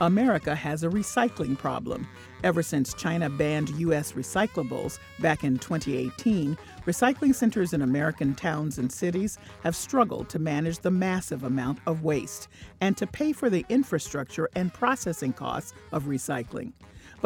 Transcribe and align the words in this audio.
America 0.00 0.54
has 0.54 0.82
a 0.82 0.88
recycling 0.88 1.56
problem. 1.56 2.06
Ever 2.44 2.62
since 2.62 2.92
China 2.92 3.30
banned 3.30 3.70
U.S. 3.70 4.12
recyclables 4.12 4.98
back 5.20 5.42
in 5.42 5.58
2018, 5.58 6.56
recycling 6.84 7.34
centers 7.34 7.72
in 7.72 7.80
American 7.80 8.34
towns 8.34 8.76
and 8.76 8.92
cities 8.92 9.38
have 9.62 9.74
struggled 9.74 10.28
to 10.28 10.38
manage 10.38 10.80
the 10.80 10.90
massive 10.90 11.44
amount 11.44 11.78
of 11.86 12.04
waste 12.04 12.48
and 12.82 12.94
to 12.98 13.06
pay 13.06 13.32
for 13.32 13.48
the 13.48 13.64
infrastructure 13.70 14.50
and 14.54 14.72
processing 14.74 15.32
costs 15.32 15.72
of 15.92 16.04
recycling. 16.04 16.72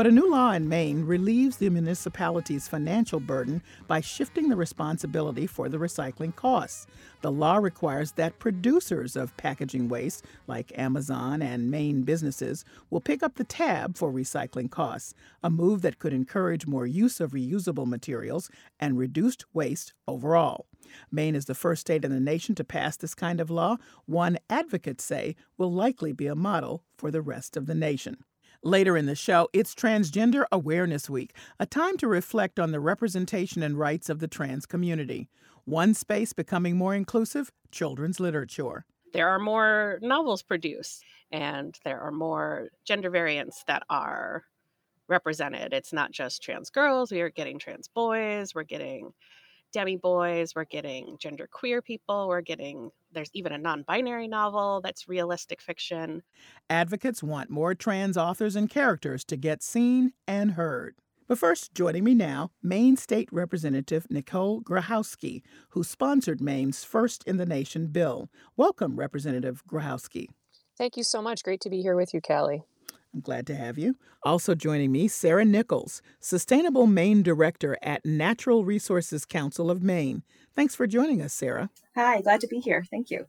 But 0.00 0.06
a 0.06 0.10
new 0.10 0.30
law 0.30 0.52
in 0.52 0.66
Maine 0.66 1.04
relieves 1.04 1.58
the 1.58 1.68
municipality's 1.68 2.66
financial 2.66 3.20
burden 3.20 3.62
by 3.86 4.00
shifting 4.00 4.48
the 4.48 4.56
responsibility 4.56 5.46
for 5.46 5.68
the 5.68 5.76
recycling 5.76 6.34
costs. 6.34 6.86
The 7.20 7.30
law 7.30 7.58
requires 7.58 8.12
that 8.12 8.38
producers 8.38 9.14
of 9.14 9.36
packaging 9.36 9.90
waste, 9.90 10.24
like 10.46 10.72
Amazon 10.74 11.42
and 11.42 11.70
Maine 11.70 12.00
businesses, 12.00 12.64
will 12.88 13.02
pick 13.02 13.22
up 13.22 13.34
the 13.34 13.44
tab 13.44 13.98
for 13.98 14.10
recycling 14.10 14.70
costs, 14.70 15.12
a 15.42 15.50
move 15.50 15.82
that 15.82 15.98
could 15.98 16.14
encourage 16.14 16.66
more 16.66 16.86
use 16.86 17.20
of 17.20 17.32
reusable 17.32 17.86
materials 17.86 18.50
and 18.78 18.96
reduced 18.96 19.44
waste 19.52 19.92
overall. 20.08 20.64
Maine 21.12 21.34
is 21.34 21.44
the 21.44 21.54
first 21.54 21.82
state 21.82 22.06
in 22.06 22.10
the 22.10 22.20
nation 22.20 22.54
to 22.54 22.64
pass 22.64 22.96
this 22.96 23.14
kind 23.14 23.38
of 23.38 23.50
law, 23.50 23.76
one 24.06 24.38
advocates 24.48 25.04
say 25.04 25.36
will 25.58 25.70
likely 25.70 26.14
be 26.14 26.26
a 26.26 26.34
model 26.34 26.84
for 26.96 27.10
the 27.10 27.20
rest 27.20 27.54
of 27.54 27.66
the 27.66 27.74
nation. 27.74 28.24
Later 28.62 28.94
in 28.94 29.06
the 29.06 29.14
show, 29.14 29.48
it's 29.54 29.74
Transgender 29.74 30.44
Awareness 30.52 31.08
Week, 31.08 31.34
a 31.58 31.64
time 31.64 31.96
to 31.96 32.06
reflect 32.06 32.60
on 32.60 32.72
the 32.72 32.80
representation 32.80 33.62
and 33.62 33.78
rights 33.78 34.10
of 34.10 34.18
the 34.18 34.28
trans 34.28 34.66
community. 34.66 35.30
One 35.64 35.94
space 35.94 36.34
becoming 36.34 36.76
more 36.76 36.94
inclusive 36.94 37.50
children's 37.70 38.20
literature. 38.20 38.84
There 39.14 39.30
are 39.30 39.38
more 39.38 39.98
novels 40.02 40.42
produced, 40.42 41.02
and 41.32 41.74
there 41.86 42.02
are 42.02 42.12
more 42.12 42.68
gender 42.84 43.08
variants 43.08 43.64
that 43.66 43.82
are 43.88 44.44
represented. 45.08 45.72
It's 45.72 45.94
not 45.94 46.12
just 46.12 46.42
trans 46.42 46.68
girls, 46.68 47.10
we 47.10 47.22
are 47.22 47.30
getting 47.30 47.58
trans 47.58 47.88
boys, 47.88 48.54
we're 48.54 48.64
getting 48.64 49.14
demi 49.72 49.96
boys, 49.96 50.54
we're 50.54 50.64
getting 50.64 51.16
gender 51.18 51.48
queer 51.50 51.82
people, 51.82 52.28
we're 52.28 52.40
getting 52.40 52.90
there's 53.12 53.30
even 53.34 53.52
a 53.52 53.58
non 53.58 53.82
binary 53.82 54.28
novel 54.28 54.80
that's 54.82 55.08
realistic 55.08 55.60
fiction. 55.60 56.22
Advocates 56.68 57.22
want 57.22 57.50
more 57.50 57.74
trans 57.74 58.16
authors 58.16 58.56
and 58.56 58.70
characters 58.70 59.24
to 59.24 59.36
get 59.36 59.62
seen 59.62 60.12
and 60.26 60.52
heard. 60.52 60.96
But 61.30 61.38
first, 61.38 61.74
joining 61.74 62.02
me 62.02 62.14
now, 62.14 62.50
Maine 62.60 62.96
State 62.96 63.28
Representative 63.30 64.06
Nicole 64.10 64.62
Grohoski, 64.62 65.42
who 65.70 65.84
sponsored 65.84 66.40
Maine's 66.40 66.82
First 66.82 67.22
in 67.24 67.36
the 67.36 67.46
Nation 67.46 67.86
bill. 67.86 68.28
Welcome, 68.56 68.98
Representative 68.98 69.62
Grohoski. 69.64 70.26
Thank 70.76 70.96
you 70.96 71.04
so 71.04 71.22
much. 71.22 71.44
Great 71.44 71.60
to 71.60 71.70
be 71.70 71.82
here 71.82 71.94
with 71.94 72.12
you, 72.12 72.20
Callie. 72.20 72.64
I'm 73.12 73.20
glad 73.20 73.46
to 73.48 73.54
have 73.54 73.76
you. 73.76 73.96
Also 74.22 74.54
joining 74.54 74.92
me, 74.92 75.08
Sarah 75.08 75.44
Nichols, 75.44 76.00
Sustainable 76.20 76.86
Maine 76.86 77.22
Director 77.22 77.76
at 77.82 78.04
Natural 78.04 78.64
Resources 78.64 79.24
Council 79.24 79.70
of 79.70 79.82
Maine. 79.82 80.22
Thanks 80.54 80.74
for 80.76 80.86
joining 80.86 81.20
us, 81.20 81.32
Sarah. 81.32 81.70
Hi, 81.96 82.20
glad 82.20 82.40
to 82.42 82.46
be 82.46 82.60
here. 82.60 82.84
Thank 82.88 83.10
you. 83.10 83.26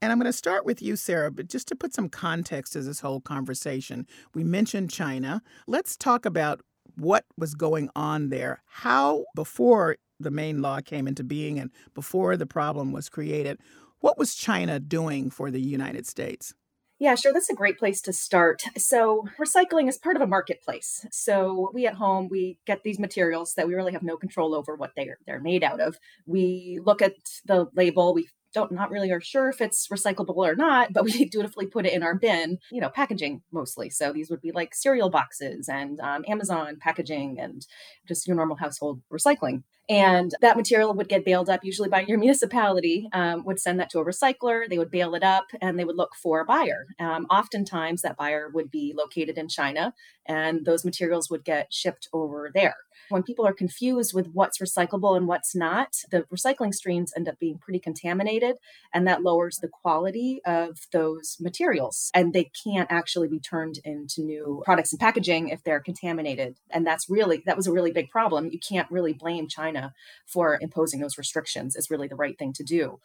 And 0.00 0.12
I'm 0.12 0.18
going 0.18 0.26
to 0.26 0.32
start 0.32 0.64
with 0.64 0.80
you, 0.80 0.94
Sarah, 0.94 1.32
but 1.32 1.48
just 1.48 1.66
to 1.68 1.76
put 1.76 1.92
some 1.92 2.08
context 2.08 2.74
to 2.74 2.82
this 2.82 3.00
whole 3.00 3.20
conversation, 3.20 4.06
we 4.34 4.44
mentioned 4.44 4.90
China. 4.90 5.42
Let's 5.66 5.96
talk 5.96 6.24
about 6.24 6.60
what 6.96 7.24
was 7.36 7.54
going 7.54 7.90
on 7.96 8.28
there. 8.28 8.62
How, 8.66 9.24
before 9.34 9.96
the 10.20 10.30
Maine 10.30 10.62
law 10.62 10.80
came 10.80 11.08
into 11.08 11.24
being 11.24 11.58
and 11.58 11.70
before 11.94 12.36
the 12.36 12.46
problem 12.46 12.92
was 12.92 13.08
created, 13.08 13.58
what 13.98 14.16
was 14.16 14.36
China 14.36 14.78
doing 14.78 15.30
for 15.30 15.50
the 15.50 15.60
United 15.60 16.06
States? 16.06 16.54
Yeah, 16.98 17.14
sure. 17.14 17.32
That's 17.32 17.48
a 17.50 17.54
great 17.54 17.78
place 17.78 18.00
to 18.02 18.12
start. 18.12 18.62
So, 18.76 19.24
recycling 19.38 19.88
is 19.88 19.98
part 19.98 20.16
of 20.16 20.22
a 20.22 20.26
marketplace. 20.26 21.06
So, 21.12 21.70
we 21.72 21.86
at 21.86 21.94
home, 21.94 22.28
we 22.28 22.58
get 22.66 22.82
these 22.82 22.98
materials 22.98 23.54
that 23.54 23.68
we 23.68 23.74
really 23.74 23.92
have 23.92 24.02
no 24.02 24.16
control 24.16 24.52
over 24.54 24.74
what 24.74 24.92
they're 24.96 25.18
they're 25.26 25.40
made 25.40 25.62
out 25.62 25.80
of. 25.80 25.96
We 26.26 26.80
look 26.84 27.00
at 27.00 27.14
the 27.44 27.66
label, 27.74 28.14
we 28.14 28.28
don't 28.52 28.72
not 28.72 28.90
really 28.90 29.12
are 29.12 29.20
sure 29.20 29.48
if 29.48 29.60
it's 29.60 29.86
recyclable 29.88 30.36
or 30.38 30.56
not, 30.56 30.92
but 30.92 31.04
we 31.06 31.24
dutifully 31.26 31.66
put 31.66 31.86
it 31.86 31.92
in 31.92 32.02
our 32.02 32.16
bin, 32.16 32.58
you 32.72 32.80
know, 32.80 32.88
packaging 32.90 33.42
mostly. 33.52 33.90
So 33.90 34.12
these 34.12 34.28
would 34.30 34.40
be 34.40 34.50
like 34.50 34.74
cereal 34.74 35.10
boxes 35.10 35.68
and 35.68 36.00
um, 36.00 36.24
Amazon 36.26 36.78
packaging 36.80 37.38
and 37.38 37.64
just 38.08 38.26
your 38.26 38.36
normal 38.36 38.56
household 38.56 39.00
recycling 39.12 39.62
and 39.88 40.34
that 40.40 40.56
material 40.56 40.92
would 40.94 41.08
get 41.08 41.24
baled 41.24 41.48
up 41.48 41.64
usually 41.64 41.88
by 41.88 42.02
your 42.02 42.18
municipality 42.26 43.08
um, 43.12 43.44
would 43.44 43.60
send 43.60 43.80
that 43.80 43.90
to 43.90 44.00
a 44.00 44.04
recycler. 44.04 44.68
They 44.68 44.78
would 44.78 44.90
bale 44.90 45.14
it 45.14 45.22
up 45.22 45.46
and 45.60 45.78
they 45.78 45.84
would 45.84 45.96
look 45.96 46.14
for 46.14 46.40
a 46.40 46.44
buyer. 46.44 46.86
Um, 46.98 47.26
oftentimes 47.30 48.02
that 48.02 48.16
buyer 48.16 48.50
would 48.52 48.70
be 48.70 48.94
located 48.96 49.38
in 49.38 49.48
china 49.48 49.94
and 50.26 50.64
those 50.64 50.84
materials 50.84 51.30
would 51.30 51.44
get 51.44 51.72
shipped 51.72 52.08
over 52.12 52.50
there 52.52 52.76
when 53.10 53.22
people 53.22 53.46
are 53.46 53.52
confused 53.52 54.14
with 54.14 54.28
what's 54.32 54.58
recyclable 54.58 55.16
and 55.16 55.26
what's 55.26 55.54
not 55.54 55.96
the 56.10 56.22
recycling 56.34 56.74
streams 56.74 57.12
end 57.16 57.28
up 57.28 57.38
being 57.38 57.58
pretty 57.58 57.78
contaminated 57.78 58.56
and 58.92 59.06
that 59.06 59.22
lowers 59.22 59.58
the 59.58 59.68
quality 59.68 60.40
of 60.46 60.78
those 60.92 61.36
materials 61.40 62.10
and 62.14 62.32
they 62.32 62.50
can't 62.64 62.90
actually 62.90 63.28
be 63.28 63.40
turned 63.40 63.78
into 63.84 64.22
new 64.22 64.62
products 64.64 64.92
and 64.92 65.00
packaging 65.00 65.48
if 65.48 65.62
they're 65.64 65.80
contaminated 65.80 66.56
and 66.70 66.86
that's 66.86 67.08
really 67.08 67.42
that 67.46 67.56
was 67.56 67.66
a 67.66 67.72
really 67.72 67.92
big 67.92 68.10
problem 68.10 68.48
you 68.50 68.58
can't 68.58 68.90
really 68.90 69.12
blame 69.12 69.48
china 69.48 69.92
for 70.26 70.58
imposing 70.60 71.00
those 71.00 71.18
restrictions 71.18 71.76
is 71.76 71.90
really 71.90 72.08
the 72.08 72.16
right 72.16 72.38
thing 72.38 72.52
to 72.54 72.64
do. 72.64 73.00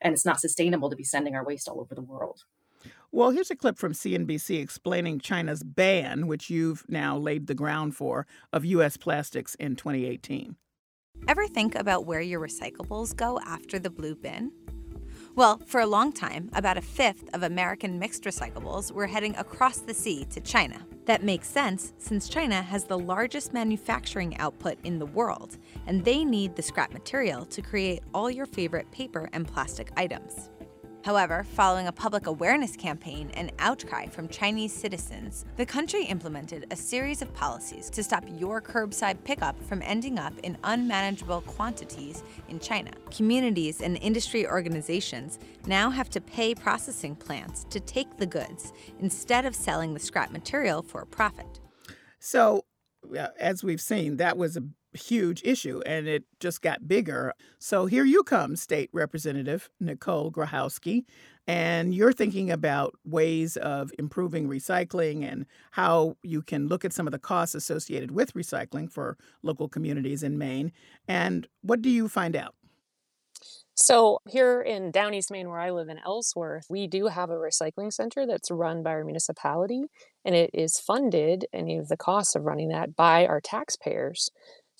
And 0.00 0.14
it's 0.14 0.24
not 0.24 0.40
sustainable 0.40 0.90
to 0.90 0.96
be 0.96 1.04
sending 1.04 1.34
our 1.34 1.44
waste 1.44 1.68
all 1.68 1.80
over 1.80 1.94
the 1.94 2.00
world. 2.00 2.44
Well, 3.12 3.30
here's 3.30 3.50
a 3.50 3.56
clip 3.56 3.76
from 3.76 3.92
CNBC 3.92 4.60
explaining 4.60 5.18
China's 5.18 5.64
ban, 5.64 6.28
which 6.28 6.48
you've 6.48 6.84
now 6.88 7.18
laid 7.18 7.48
the 7.48 7.54
ground 7.54 7.96
for, 7.96 8.24
of 8.52 8.64
U.S. 8.64 8.96
plastics 8.96 9.56
in 9.56 9.74
2018. 9.74 10.54
Ever 11.26 11.48
think 11.48 11.74
about 11.74 12.06
where 12.06 12.20
your 12.20 12.38
recyclables 12.38 13.16
go 13.16 13.40
after 13.44 13.80
the 13.80 13.90
blue 13.90 14.14
bin? 14.14 14.52
Well, 15.34 15.60
for 15.66 15.80
a 15.80 15.86
long 15.86 16.12
time, 16.12 16.50
about 16.52 16.78
a 16.78 16.82
fifth 16.82 17.28
of 17.34 17.42
American 17.42 17.98
mixed 17.98 18.22
recyclables 18.22 18.92
were 18.92 19.08
heading 19.08 19.34
across 19.36 19.78
the 19.78 19.94
sea 19.94 20.24
to 20.26 20.40
China. 20.40 20.80
That 21.06 21.24
makes 21.24 21.48
sense 21.48 21.92
since 21.98 22.28
China 22.28 22.62
has 22.62 22.84
the 22.84 22.98
largest 22.98 23.52
manufacturing 23.52 24.36
output 24.38 24.78
in 24.84 25.00
the 25.00 25.06
world, 25.06 25.58
and 25.88 26.04
they 26.04 26.24
need 26.24 26.54
the 26.54 26.62
scrap 26.62 26.92
material 26.92 27.44
to 27.46 27.60
create 27.60 28.02
all 28.14 28.30
your 28.30 28.46
favorite 28.46 28.88
paper 28.92 29.28
and 29.32 29.48
plastic 29.48 29.90
items. 29.96 30.50
However, 31.02 31.46
following 31.54 31.86
a 31.86 31.92
public 31.92 32.26
awareness 32.26 32.76
campaign 32.76 33.30
and 33.34 33.52
outcry 33.58 34.06
from 34.06 34.28
Chinese 34.28 34.72
citizens, 34.72 35.46
the 35.56 35.64
country 35.64 36.04
implemented 36.04 36.66
a 36.70 36.76
series 36.76 37.22
of 37.22 37.32
policies 37.32 37.88
to 37.90 38.02
stop 38.02 38.24
your 38.36 38.60
curbside 38.60 39.24
pickup 39.24 39.60
from 39.64 39.80
ending 39.82 40.18
up 40.18 40.34
in 40.42 40.58
unmanageable 40.62 41.40
quantities 41.42 42.22
in 42.48 42.60
China. 42.60 42.90
Communities 43.10 43.80
and 43.80 43.96
industry 44.02 44.46
organizations 44.46 45.38
now 45.66 45.88
have 45.88 46.10
to 46.10 46.20
pay 46.20 46.54
processing 46.54 47.16
plants 47.16 47.64
to 47.70 47.80
take 47.80 48.18
the 48.18 48.26
goods 48.26 48.74
instead 49.00 49.46
of 49.46 49.54
selling 49.54 49.94
the 49.94 50.00
scrap 50.00 50.30
material 50.30 50.82
for 50.82 51.00
a 51.00 51.06
profit. 51.06 51.60
So, 52.18 52.66
as 53.38 53.64
we've 53.64 53.80
seen, 53.80 54.18
that 54.18 54.36
was 54.36 54.58
a 54.58 54.62
huge 54.92 55.42
issue 55.44 55.80
and 55.86 56.08
it 56.08 56.24
just 56.40 56.62
got 56.62 56.88
bigger. 56.88 57.32
So 57.58 57.86
here 57.86 58.04
you 58.04 58.22
come, 58.22 58.56
State 58.56 58.90
Representative 58.92 59.70
Nicole 59.80 60.32
Grohoski, 60.32 61.04
and 61.46 61.94
you're 61.94 62.12
thinking 62.12 62.50
about 62.50 62.94
ways 63.04 63.56
of 63.56 63.92
improving 63.98 64.48
recycling 64.48 65.24
and 65.24 65.46
how 65.72 66.16
you 66.22 66.42
can 66.42 66.68
look 66.68 66.84
at 66.84 66.92
some 66.92 67.06
of 67.06 67.12
the 67.12 67.18
costs 67.18 67.54
associated 67.54 68.10
with 68.10 68.34
recycling 68.34 68.90
for 68.90 69.16
local 69.42 69.68
communities 69.68 70.22
in 70.22 70.38
Maine. 70.38 70.72
And 71.08 71.48
what 71.62 71.82
do 71.82 71.90
you 71.90 72.08
find 72.08 72.36
out? 72.36 72.54
So, 73.82 74.18
here 74.28 74.60
in 74.60 74.90
Down 74.90 75.14
East 75.14 75.30
Maine, 75.30 75.48
where 75.48 75.58
I 75.58 75.70
live 75.70 75.88
in 75.88 75.98
Ellsworth, 76.04 76.66
we 76.68 76.86
do 76.86 77.06
have 77.06 77.30
a 77.30 77.34
recycling 77.34 77.90
center 77.90 78.26
that's 78.26 78.50
run 78.50 78.82
by 78.82 78.90
our 78.90 79.04
municipality, 79.04 79.84
and 80.22 80.34
it 80.34 80.50
is 80.52 80.78
funded, 80.78 81.46
any 81.52 81.78
of 81.78 81.88
the 81.88 81.96
costs 81.96 82.34
of 82.34 82.44
running 82.44 82.68
that, 82.68 82.94
by 82.94 83.26
our 83.26 83.40
taxpayers. 83.40 84.28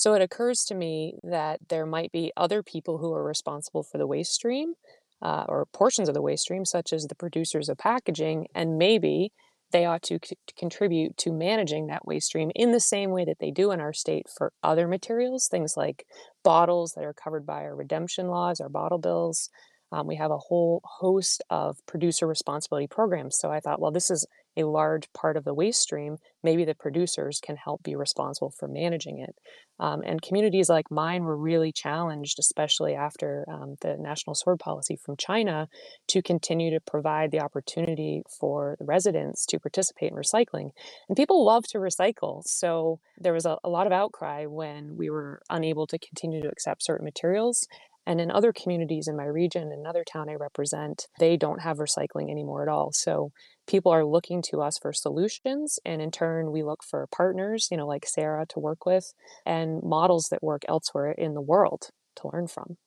So, 0.00 0.14
it 0.14 0.22
occurs 0.22 0.64
to 0.64 0.74
me 0.74 1.18
that 1.22 1.60
there 1.68 1.84
might 1.84 2.10
be 2.10 2.32
other 2.34 2.62
people 2.62 2.96
who 2.96 3.12
are 3.12 3.22
responsible 3.22 3.82
for 3.82 3.98
the 3.98 4.06
waste 4.06 4.32
stream 4.32 4.72
uh, 5.20 5.44
or 5.46 5.66
portions 5.74 6.08
of 6.08 6.14
the 6.14 6.22
waste 6.22 6.44
stream, 6.44 6.64
such 6.64 6.94
as 6.94 7.04
the 7.04 7.14
producers 7.14 7.68
of 7.68 7.76
packaging, 7.76 8.46
and 8.54 8.78
maybe 8.78 9.30
they 9.72 9.84
ought 9.84 10.00
to 10.04 10.18
c- 10.24 10.36
contribute 10.58 11.18
to 11.18 11.30
managing 11.32 11.88
that 11.88 12.06
waste 12.06 12.28
stream 12.28 12.50
in 12.54 12.72
the 12.72 12.80
same 12.80 13.10
way 13.10 13.26
that 13.26 13.40
they 13.40 13.50
do 13.50 13.72
in 13.72 13.80
our 13.80 13.92
state 13.92 14.26
for 14.38 14.54
other 14.62 14.88
materials, 14.88 15.48
things 15.48 15.76
like 15.76 16.06
bottles 16.42 16.92
that 16.96 17.04
are 17.04 17.12
covered 17.12 17.44
by 17.44 17.62
our 17.64 17.76
redemption 17.76 18.28
laws, 18.28 18.58
our 18.58 18.70
bottle 18.70 18.98
bills. 18.98 19.50
Um, 19.92 20.06
we 20.06 20.16
have 20.16 20.30
a 20.30 20.38
whole 20.38 20.80
host 20.84 21.42
of 21.50 21.76
producer 21.86 22.26
responsibility 22.26 22.86
programs. 22.86 23.36
So 23.38 23.50
I 23.50 23.60
thought, 23.60 23.80
well, 23.80 23.90
this 23.92 24.10
is 24.10 24.26
a 24.56 24.64
large 24.64 25.12
part 25.12 25.36
of 25.36 25.44
the 25.44 25.54
waste 25.54 25.80
stream, 25.80 26.16
maybe 26.42 26.64
the 26.64 26.74
producers 26.74 27.40
can 27.40 27.56
help 27.56 27.82
be 27.82 27.94
responsible 27.94 28.50
for 28.50 28.68
managing 28.68 29.18
it. 29.18 29.34
Um, 29.78 30.02
and 30.04 30.20
communities 30.20 30.68
like 30.68 30.90
mine 30.90 31.22
were 31.22 31.36
really 31.36 31.72
challenged, 31.72 32.38
especially 32.38 32.94
after 32.94 33.46
um, 33.48 33.76
the 33.80 33.96
national 33.98 34.34
sword 34.34 34.58
policy 34.58 34.96
from 34.96 35.16
China, 35.16 35.68
to 36.08 36.20
continue 36.20 36.70
to 36.70 36.80
provide 36.80 37.30
the 37.30 37.40
opportunity 37.40 38.22
for 38.38 38.76
the 38.78 38.84
residents 38.84 39.46
to 39.46 39.58
participate 39.58 40.10
in 40.10 40.18
recycling. 40.18 40.70
And 41.08 41.16
people 41.16 41.44
love 41.44 41.64
to 41.68 41.78
recycle. 41.78 42.42
So 42.44 43.00
there 43.18 43.32
was 43.32 43.46
a, 43.46 43.56
a 43.64 43.70
lot 43.70 43.86
of 43.86 43.92
outcry 43.92 44.44
when 44.46 44.96
we 44.96 45.08
were 45.08 45.40
unable 45.48 45.86
to 45.86 45.98
continue 45.98 46.42
to 46.42 46.48
accept 46.48 46.84
certain 46.84 47.04
materials. 47.04 47.66
And 48.10 48.20
in 48.20 48.28
other 48.28 48.52
communities 48.52 49.06
in 49.06 49.16
my 49.16 49.24
region, 49.24 49.70
another 49.70 50.02
town 50.02 50.28
I 50.28 50.34
represent, 50.34 51.06
they 51.20 51.36
don't 51.36 51.60
have 51.60 51.76
recycling 51.76 52.28
anymore 52.28 52.60
at 52.60 52.68
all. 52.68 52.90
So 52.90 53.30
people 53.68 53.92
are 53.92 54.04
looking 54.04 54.42
to 54.50 54.62
us 54.62 54.78
for 54.78 54.92
solutions. 54.92 55.78
And 55.84 56.02
in 56.02 56.10
turn, 56.10 56.50
we 56.50 56.64
look 56.64 56.82
for 56.82 57.06
partners, 57.14 57.68
you 57.70 57.76
know, 57.76 57.86
like 57.86 58.04
Sarah 58.04 58.46
to 58.48 58.58
work 58.58 58.84
with 58.84 59.14
and 59.46 59.80
models 59.84 60.26
that 60.32 60.42
work 60.42 60.62
elsewhere 60.66 61.12
in 61.12 61.34
the 61.34 61.40
world 61.40 61.90
to 62.16 62.30
learn 62.32 62.48
from. 62.48 62.78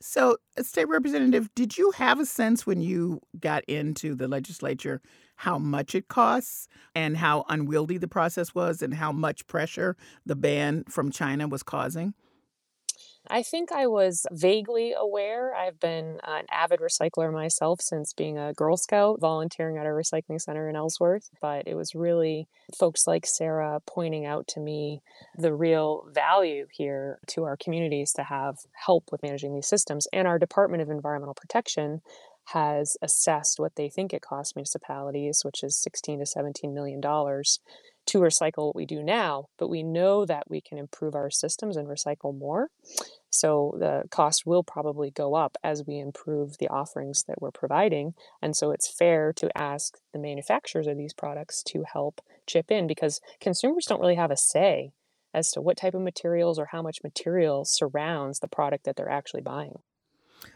So, 0.00 0.38
uh, 0.58 0.64
State 0.64 0.88
Representative, 0.88 1.48
did 1.54 1.78
you 1.78 1.92
have 1.92 2.18
a 2.18 2.26
sense 2.26 2.66
when 2.66 2.80
you 2.80 3.20
got 3.38 3.62
into 3.66 4.16
the 4.16 4.26
legislature 4.26 5.00
how 5.36 5.58
much 5.58 5.94
it 5.94 6.08
costs 6.08 6.66
and 6.92 7.16
how 7.18 7.44
unwieldy 7.48 7.98
the 7.98 8.08
process 8.08 8.52
was 8.52 8.82
and 8.82 8.94
how 8.94 9.12
much 9.12 9.46
pressure 9.46 9.96
the 10.26 10.34
ban 10.34 10.82
from 10.88 11.12
China 11.12 11.46
was 11.46 11.62
causing? 11.62 12.14
I 13.30 13.42
think 13.42 13.72
I 13.72 13.86
was 13.86 14.26
vaguely 14.30 14.92
aware. 14.92 15.54
I've 15.54 15.80
been 15.80 16.20
uh, 16.22 16.40
an 16.40 16.46
avid 16.50 16.80
recycler 16.80 17.32
myself 17.32 17.80
since 17.80 18.12
being 18.12 18.36
a 18.36 18.52
Girl 18.52 18.76
Scout, 18.76 19.18
volunteering 19.18 19.78
at 19.78 19.86
a 19.86 19.90
recycling 19.90 20.40
center 20.40 20.68
in 20.68 20.76
Ellsworth. 20.76 21.30
But 21.40 21.66
it 21.66 21.74
was 21.74 21.94
really 21.94 22.48
folks 22.78 23.06
like 23.06 23.24
Sarah 23.24 23.80
pointing 23.86 24.26
out 24.26 24.46
to 24.48 24.60
me 24.60 25.00
the 25.38 25.54
real 25.54 26.06
value 26.12 26.66
here 26.70 27.18
to 27.28 27.44
our 27.44 27.56
communities 27.56 28.12
to 28.12 28.24
have 28.24 28.56
help 28.84 29.10
with 29.10 29.22
managing 29.22 29.54
these 29.54 29.68
systems. 29.68 30.06
And 30.12 30.28
our 30.28 30.38
Department 30.38 30.82
of 30.82 30.90
Environmental 30.90 31.34
Protection 31.34 32.02
has 32.48 32.98
assessed 33.00 33.58
what 33.58 33.76
they 33.76 33.88
think 33.88 34.12
it 34.12 34.20
costs 34.20 34.54
municipalities, 34.54 35.40
which 35.44 35.62
is 35.62 35.82
16 35.82 36.18
to 36.18 36.26
17 36.26 36.74
million 36.74 37.00
dollars 37.00 37.60
to 38.06 38.18
recycle 38.18 38.66
what 38.66 38.76
we 38.76 38.86
do 38.86 39.02
now, 39.02 39.46
but 39.58 39.68
we 39.68 39.82
know 39.82 40.26
that 40.26 40.44
we 40.48 40.60
can 40.60 40.78
improve 40.78 41.14
our 41.14 41.30
systems 41.30 41.76
and 41.76 41.88
recycle 41.88 42.36
more. 42.36 42.68
So 43.30 43.74
the 43.78 44.04
cost 44.10 44.46
will 44.46 44.62
probably 44.62 45.10
go 45.10 45.34
up 45.34 45.56
as 45.64 45.84
we 45.86 45.98
improve 45.98 46.58
the 46.58 46.68
offerings 46.68 47.24
that 47.26 47.40
we're 47.40 47.50
providing. 47.50 48.14
And 48.40 48.54
so 48.56 48.70
it's 48.70 48.88
fair 48.88 49.32
to 49.34 49.56
ask 49.58 49.98
the 50.12 50.18
manufacturers 50.18 50.86
of 50.86 50.96
these 50.96 51.12
products 51.12 51.62
to 51.64 51.84
help 51.92 52.20
chip 52.46 52.70
in 52.70 52.86
because 52.86 53.20
consumers 53.40 53.86
don't 53.86 54.00
really 54.00 54.14
have 54.14 54.30
a 54.30 54.36
say 54.36 54.92
as 55.32 55.50
to 55.50 55.60
what 55.60 55.76
type 55.76 55.94
of 55.94 56.02
materials 56.02 56.58
or 56.58 56.66
how 56.66 56.80
much 56.80 57.02
material 57.02 57.64
surrounds 57.64 58.38
the 58.38 58.48
product 58.48 58.84
that 58.84 58.94
they're 58.96 59.10
actually 59.10 59.42
buying. 59.42 59.78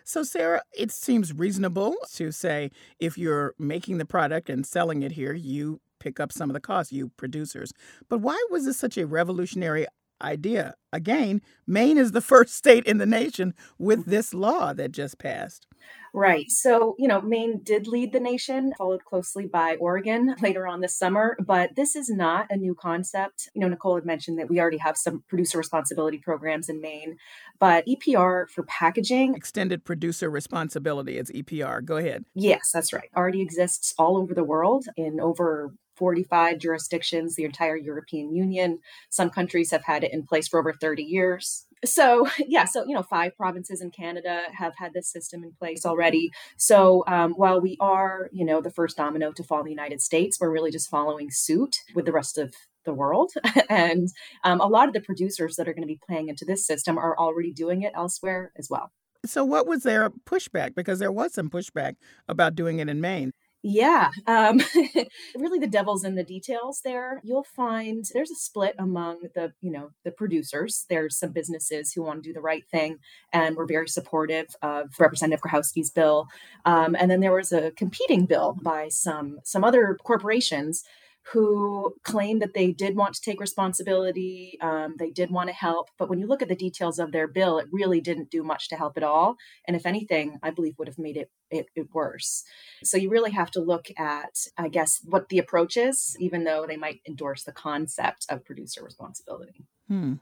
So, 0.04 0.22
Sarah, 0.22 0.62
it 0.76 0.92
seems 0.92 1.32
reasonable 1.32 1.96
to 2.14 2.30
say 2.30 2.70
if 3.00 3.18
you're 3.18 3.54
making 3.58 3.98
the 3.98 4.04
product 4.04 4.48
and 4.50 4.64
selling 4.64 5.02
it 5.02 5.12
here, 5.12 5.32
you 5.32 5.80
pick 5.98 6.20
up 6.20 6.32
some 6.32 6.50
of 6.50 6.54
the 6.54 6.60
costs, 6.60 6.92
you 6.92 7.10
producers. 7.16 7.72
But 8.08 8.18
why 8.18 8.42
was 8.50 8.64
this 8.64 8.76
such 8.76 8.98
a 8.98 9.06
revolutionary 9.06 9.86
idea? 10.22 10.74
Again, 10.92 11.42
Maine 11.66 11.98
is 11.98 12.12
the 12.12 12.20
first 12.32 12.54
state 12.54 12.86
in 12.86 12.98
the 12.98 13.06
nation 13.06 13.54
with 13.78 14.00
mm-hmm. 14.00 14.10
this 14.10 14.34
law 14.34 14.72
that 14.72 14.92
just 14.92 15.18
passed. 15.18 15.66
Right. 16.14 16.50
So, 16.50 16.96
you 16.98 17.06
know, 17.06 17.20
Maine 17.20 17.60
did 17.62 17.86
lead 17.86 18.12
the 18.12 18.20
nation, 18.20 18.72
followed 18.76 19.04
closely 19.04 19.46
by 19.46 19.76
Oregon 19.76 20.34
later 20.42 20.66
on 20.66 20.80
this 20.80 20.96
summer, 20.96 21.36
but 21.38 21.76
this 21.76 21.94
is 21.94 22.08
not 22.08 22.46
a 22.50 22.56
new 22.56 22.74
concept. 22.74 23.48
You 23.54 23.60
know, 23.60 23.68
Nicole 23.68 23.96
had 23.96 24.06
mentioned 24.06 24.38
that 24.38 24.48
we 24.48 24.60
already 24.60 24.78
have 24.78 24.96
some 24.96 25.22
producer 25.28 25.58
responsibility 25.58 26.18
programs 26.18 26.68
in 26.68 26.80
Maine, 26.80 27.16
but 27.58 27.86
EPR 27.86 28.48
for 28.48 28.62
packaging. 28.64 29.34
Extended 29.34 29.84
producer 29.84 30.30
responsibility 30.30 31.18
is 31.18 31.30
EPR. 31.30 31.84
Go 31.84 31.96
ahead. 31.96 32.24
Yes, 32.34 32.70
that's 32.72 32.92
right. 32.92 33.10
Already 33.16 33.42
exists 33.42 33.94
all 33.98 34.16
over 34.16 34.34
the 34.34 34.44
world 34.44 34.86
in 34.96 35.20
over 35.20 35.72
45 35.98 36.58
jurisdictions, 36.58 37.34
the 37.34 37.44
entire 37.44 37.76
European 37.76 38.34
Union. 38.34 38.78
Some 39.10 39.30
countries 39.30 39.70
have 39.70 39.84
had 39.84 40.04
it 40.04 40.12
in 40.12 40.24
place 40.24 40.48
for 40.48 40.60
over 40.60 40.72
30 40.72 41.02
years. 41.02 41.66
So, 41.84 42.28
yeah, 42.46 42.64
so, 42.64 42.84
you 42.84 42.94
know, 42.94 43.02
five 43.02 43.36
provinces 43.36 43.80
in 43.80 43.90
Canada 43.90 44.42
have 44.54 44.74
had 44.76 44.92
this 44.94 45.10
system 45.10 45.42
in 45.44 45.52
place 45.52 45.84
already. 45.84 46.30
So, 46.56 47.04
um, 47.06 47.32
while 47.32 47.60
we 47.60 47.76
are, 47.80 48.30
you 48.32 48.44
know, 48.44 48.60
the 48.60 48.70
first 48.70 48.96
domino 48.96 49.32
to 49.32 49.42
fall 49.42 49.60
in 49.60 49.64
the 49.64 49.70
United 49.70 50.00
States, 50.00 50.38
we're 50.40 50.50
really 50.50 50.70
just 50.70 50.88
following 50.88 51.30
suit 51.30 51.76
with 51.94 52.06
the 52.06 52.12
rest 52.12 52.38
of 52.38 52.54
the 52.84 52.94
world. 52.94 53.32
and 53.68 54.08
um, 54.44 54.60
a 54.60 54.66
lot 54.66 54.88
of 54.88 54.94
the 54.94 55.00
producers 55.00 55.56
that 55.56 55.68
are 55.68 55.74
going 55.74 55.82
to 55.82 55.86
be 55.86 56.00
playing 56.06 56.28
into 56.28 56.44
this 56.44 56.66
system 56.66 56.98
are 56.98 57.16
already 57.18 57.52
doing 57.52 57.82
it 57.82 57.92
elsewhere 57.94 58.52
as 58.56 58.68
well. 58.70 58.92
So, 59.26 59.44
what 59.44 59.66
was 59.66 59.82
their 59.82 60.10
pushback? 60.10 60.74
Because 60.74 61.00
there 61.00 61.12
was 61.12 61.34
some 61.34 61.50
pushback 61.50 61.94
about 62.28 62.54
doing 62.54 62.78
it 62.78 62.88
in 62.88 63.00
Maine. 63.00 63.32
Yeah, 63.62 64.10
um, 64.28 64.60
really 65.36 65.58
the 65.58 65.66
devil's 65.66 66.04
in 66.04 66.14
the 66.14 66.22
details 66.22 66.80
there. 66.84 67.20
You'll 67.24 67.42
find 67.56 68.04
there's 68.14 68.30
a 68.30 68.36
split 68.36 68.76
among 68.78 69.22
the, 69.34 69.52
you 69.60 69.72
know, 69.72 69.90
the 70.04 70.12
producers. 70.12 70.86
There's 70.88 71.18
some 71.18 71.32
businesses 71.32 71.92
who 71.92 72.02
want 72.04 72.22
to 72.22 72.28
do 72.28 72.32
the 72.32 72.40
right 72.40 72.62
thing 72.70 72.98
and 73.32 73.56
were 73.56 73.66
very 73.66 73.88
supportive 73.88 74.46
of 74.62 74.90
Representative 75.00 75.42
Grohoski's 75.42 75.90
bill. 75.90 76.28
Um, 76.66 76.94
and 76.98 77.10
then 77.10 77.18
there 77.20 77.34
was 77.34 77.50
a 77.50 77.72
competing 77.72 78.26
bill 78.26 78.56
by 78.62 78.88
some 78.90 79.40
some 79.44 79.64
other 79.64 79.98
corporations 80.04 80.84
who 81.32 81.94
claimed 82.04 82.40
that 82.40 82.54
they 82.54 82.72
did 82.72 82.96
want 82.96 83.14
to 83.14 83.20
take 83.20 83.40
responsibility, 83.40 84.56
um, 84.60 84.96
they 84.98 85.10
did 85.10 85.30
want 85.30 85.48
to 85.48 85.54
help. 85.54 85.90
But 85.98 86.08
when 86.08 86.18
you 86.18 86.26
look 86.26 86.42
at 86.42 86.48
the 86.48 86.56
details 86.56 86.98
of 86.98 87.12
their 87.12 87.28
bill, 87.28 87.58
it 87.58 87.66
really 87.70 88.00
didn't 88.00 88.30
do 88.30 88.42
much 88.42 88.68
to 88.68 88.76
help 88.76 88.96
at 88.96 89.02
all. 89.02 89.36
And 89.66 89.76
if 89.76 89.84
anything, 89.84 90.38
I 90.42 90.50
believe 90.50 90.74
would 90.78 90.88
have 90.88 90.98
made 90.98 91.16
it, 91.16 91.30
it, 91.50 91.66
it 91.74 91.88
worse. 91.92 92.44
So 92.82 92.96
you 92.96 93.10
really 93.10 93.32
have 93.32 93.50
to 93.52 93.60
look 93.60 93.88
at, 93.98 94.38
I 94.56 94.68
guess, 94.68 95.00
what 95.04 95.28
the 95.28 95.38
approach 95.38 95.76
is, 95.76 96.16
even 96.18 96.44
though 96.44 96.66
they 96.66 96.76
might 96.76 97.00
endorse 97.06 97.44
the 97.44 97.52
concept 97.52 98.26
of 98.30 98.44
producer 98.44 98.82
responsibility. 98.82 99.66
Hmm. 99.88 100.14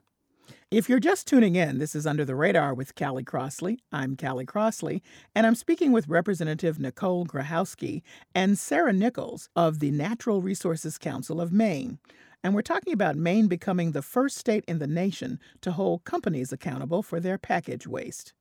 If 0.72 0.88
you're 0.88 0.98
just 0.98 1.28
tuning 1.28 1.54
in, 1.54 1.78
this 1.78 1.94
is 1.94 2.08
Under 2.08 2.24
the 2.24 2.34
Radar 2.34 2.74
with 2.74 2.96
Callie 2.96 3.22
Crossley. 3.22 3.78
I'm 3.92 4.16
Callie 4.16 4.44
Crossley, 4.44 5.00
and 5.32 5.46
I'm 5.46 5.54
speaking 5.54 5.92
with 5.92 6.08
Representative 6.08 6.80
Nicole 6.80 7.24
Grohoski 7.24 8.02
and 8.34 8.58
Sarah 8.58 8.92
Nichols 8.92 9.48
of 9.54 9.78
the 9.78 9.92
Natural 9.92 10.42
Resources 10.42 10.98
Council 10.98 11.40
of 11.40 11.52
Maine. 11.52 12.00
And 12.42 12.52
we're 12.52 12.62
talking 12.62 12.92
about 12.92 13.14
Maine 13.14 13.46
becoming 13.46 13.92
the 13.92 14.02
first 14.02 14.38
state 14.38 14.64
in 14.66 14.80
the 14.80 14.88
nation 14.88 15.38
to 15.60 15.70
hold 15.70 16.02
companies 16.02 16.52
accountable 16.52 17.04
for 17.04 17.20
their 17.20 17.38
package 17.38 17.86
waste. 17.86 18.32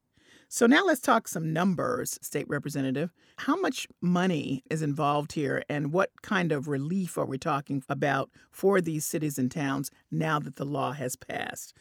So 0.50 0.66
now 0.66 0.84
let's 0.84 1.02
talk 1.02 1.28
some 1.28 1.54
numbers, 1.54 2.18
State 2.24 2.50
Representative. 2.50 3.14
How 3.38 3.56
much 3.56 3.88
money 4.02 4.64
is 4.72 4.82
involved 4.82 5.34
here, 5.34 5.64
and 5.70 5.94
what 5.94 6.10
kind 6.24 6.52
of 6.52 6.68
relief 6.68 7.20
are 7.20 7.26
we 7.26 7.38
talking 7.38 7.84
about 7.88 8.32
for 8.50 8.82
these 8.82 9.06
cities 9.06 9.38
and 9.38 9.52
towns 9.52 9.92
now 10.10 10.40
that 10.40 10.56
the 10.56 10.66
law 10.66 10.94
has 10.94 11.16
passed? 11.16 11.76